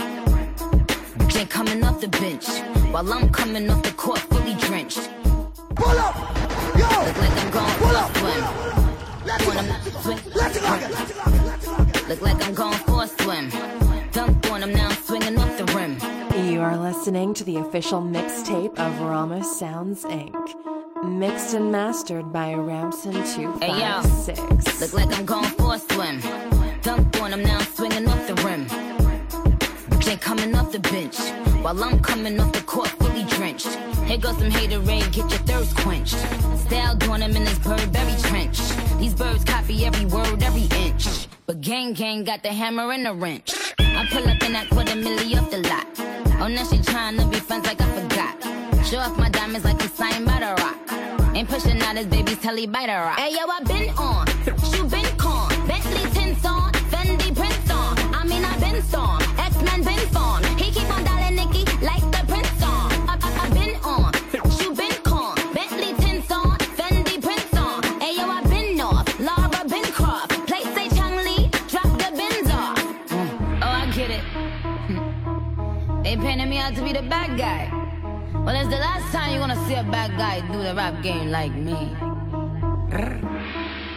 [1.27, 2.45] Jay coming off the bench,
[2.91, 5.09] while I'm coming off the court fully drenched.
[5.75, 6.15] Pull up,
[6.77, 6.87] yo.
[7.07, 8.43] Look like I'm going Pull for up, a swim.
[9.47, 10.19] When I'm not swing-
[12.09, 13.49] Look like I'm going for a swim.
[14.11, 15.64] Dunked on him, now I'm swinging off the rim.
[16.55, 20.55] You are listening to the official mixtape of Ramos Sounds Inc.
[21.03, 24.79] Mixed and mastered by Hey yo, Ramson256.
[24.79, 26.21] look like I'm going for a swim.
[26.81, 28.69] Dunked on him, now I'm swinging off the rim.
[29.99, 31.19] Jay coming off the bench,
[31.61, 33.75] while I'm coming off the court fully drenched.
[34.05, 36.15] Here goes some haterade, get your thirst quenched.
[36.67, 38.61] Style doing him in this Burberry trench.
[38.97, 41.27] These birds copy every word, every inch.
[41.47, 43.53] But gang gang got the hammer and the wrench.
[43.77, 46.14] I pull up in that quarter milli off the lot.
[46.41, 48.85] Oh, now she tryna be friends like I forgot.
[48.85, 51.35] Show off my diamonds like I'm signed by the rock.
[51.35, 53.17] Ain't pushing out his baby's telly by the rock.
[53.17, 54.27] Hey yo, I been on,
[54.71, 57.97] shoe been con, Bentley tints on, Fendi prints on.
[58.13, 60.44] I mean I been storm, X-Men been form.
[76.15, 77.69] They painted me out to be the bad guy.
[78.33, 81.29] Well, it's the last time you're gonna see a bad guy do the rap game
[81.29, 81.93] like me.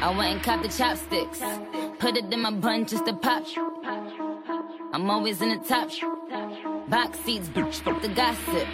[0.02, 1.40] I went and copped the chopsticks,
[2.00, 3.44] put it in my bun just to pop.
[4.92, 5.90] I'm always in the top.
[6.88, 8.66] Box seats, bitch, the gossip.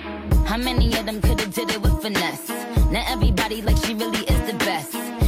[0.47, 2.49] How many of them could've did it with finesse?
[2.90, 4.95] Now everybody like she really is the best.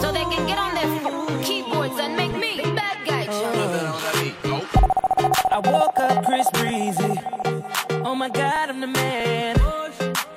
[0.00, 3.26] So they can get on their keyboards and make me bad guy.
[5.50, 7.20] I woke up Chris Breezy.
[8.04, 9.56] Oh my god, I'm the man.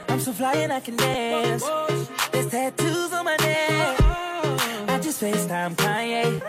[0.10, 1.64] I'm so fly and I can dance.
[2.32, 4.02] There's tattoos on my neck.
[4.90, 6.42] I just FaceTime Kanye.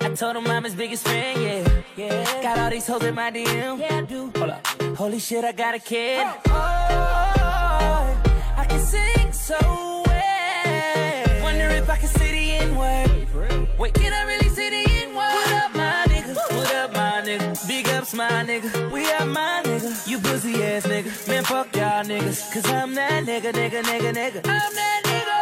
[0.00, 1.82] I told him I'm his biggest fan, yeah.
[1.96, 2.42] yeah.
[2.42, 3.80] Got all these hoes in my DM.
[3.80, 4.30] Yeah, I do.
[4.36, 4.66] Hold up.
[4.96, 6.26] Holy shit, I got a kid.
[6.26, 8.22] Oh, oh
[8.56, 9.58] I can sing so
[10.06, 11.42] well.
[11.42, 12.23] Wonder if I can the
[12.64, 13.68] N word.
[13.78, 15.34] Wait, can I really say the N word?
[15.36, 16.34] What up, my nigga?
[16.56, 17.68] What up, my nigga?
[17.68, 18.90] Big ups, my nigga.
[18.90, 20.08] We are my nigga.
[20.08, 21.28] You pussy ass nigga.
[21.28, 22.52] Man, fuck y'all niggas.
[22.52, 24.40] Cause I'm that nigga, nigga, nigga, nigga.
[24.48, 25.38] I'm that nigga.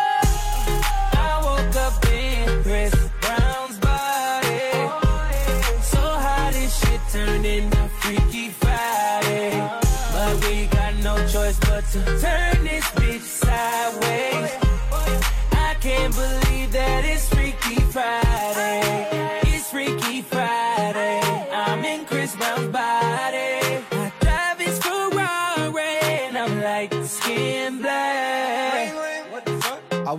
[1.18, 4.72] I woke up in Chris Brown's body.
[5.82, 9.50] So how this shit turned into Freaky Friday.
[10.12, 12.84] But we got no choice but to turn this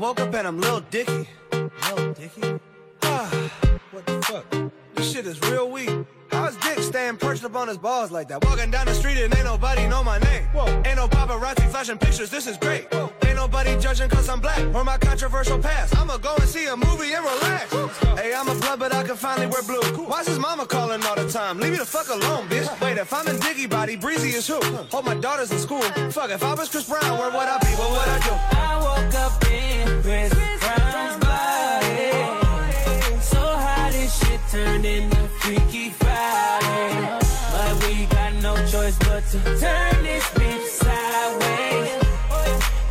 [0.04, 1.30] woke up and I'm Lil Dicky.
[1.54, 2.60] Lil Dicky?
[3.04, 3.49] Ah,
[3.91, 4.72] what the fuck?
[4.95, 5.89] This shit is real weak.
[6.30, 8.43] How's Dick staying perched up on his balls like that?
[8.43, 10.43] Walking down the street and ain't nobody know my name.
[10.51, 10.66] Whoa.
[10.86, 12.93] Ain't no paparazzi flashing pictures, this is great.
[12.93, 13.14] Whoa.
[13.26, 15.95] Ain't nobody judging cause I'm black or my controversial past.
[15.95, 17.72] I'ma go and see a movie and relax.
[18.20, 19.84] Hey, I'm a blood, but I can finally wear blue.
[20.04, 21.60] Why's his mama calling all the time?
[21.60, 22.68] Leave me the fuck alone, bitch.
[22.82, 24.60] Wait, if I'm in Diggy body, Breezy is who?
[24.91, 25.82] Hope my daughter's in school.
[26.12, 27.72] Fuck, if I was Chris Brown, where would I be?
[27.80, 28.58] What would I do?
[28.58, 29.32] I woke up
[34.54, 37.20] shit into Freaky Friday.
[37.54, 42.04] But we got no choice but to turn this bitch sideways.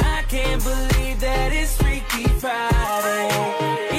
[0.00, 3.30] I can't believe that it's Freaky Friday.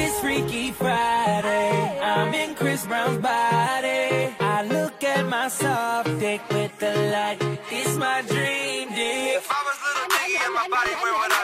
[0.02, 2.00] It's Freaky Friday.
[2.02, 4.36] I'm in Chris Brown's body.
[4.40, 7.40] I look at my soft dick with the light.
[7.72, 8.73] It's my dream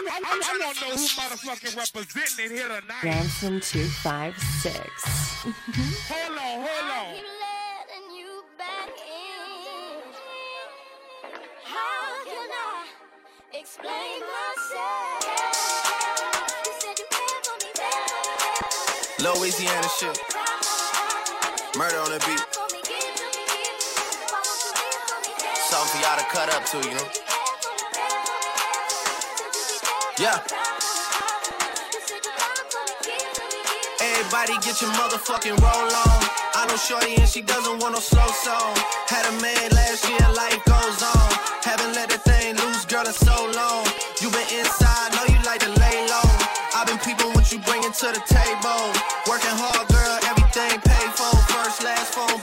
[0.02, 0.26] body, where I be?
[0.26, 3.04] I'm trying know who motherfucking representing it here tonight.
[3.04, 4.80] Ransom 256.
[6.10, 7.16] Hold on, hold on.
[11.64, 12.88] How can I
[13.54, 15.26] explain myself?
[19.20, 20.18] Louisiana shit.
[21.78, 22.40] Murder on the beat.
[25.56, 27.29] Something for y'all to cut up to, you know?
[30.20, 30.36] Yeah.
[34.04, 36.20] Everybody get your motherfucking roll on.
[36.60, 38.76] I know Shorty and she doesn't want no slow song.
[39.08, 41.32] Had a man last year, life goes on.
[41.64, 43.88] Haven't let that thing loose, girl, in so long.
[44.20, 46.28] You been inside, know you like to lay low.
[46.76, 48.92] I've been peeping what you bringing to the table.
[49.24, 51.32] Working hard, girl, everything paid for.
[51.48, 52.36] First, last phone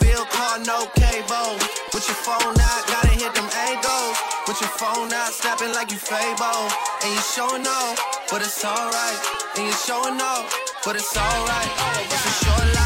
[4.78, 6.68] phone out, snapping like you Fable.
[7.02, 7.96] And you showing off,
[8.30, 9.20] but it's alright.
[9.56, 10.52] And you showing off,
[10.84, 11.70] but it's alright.
[12.12, 12.85] It's a short life,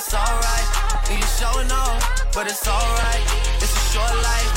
[0.00, 0.68] it's alright.
[1.10, 3.24] You showing off, but it's alright.
[3.56, 4.52] It's a short life.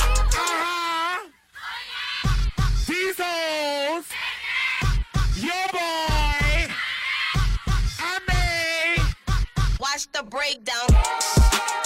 [2.86, 4.06] These hoes,
[5.36, 6.72] your boy,
[8.00, 9.04] I made.
[9.78, 11.83] Watch the breakdown.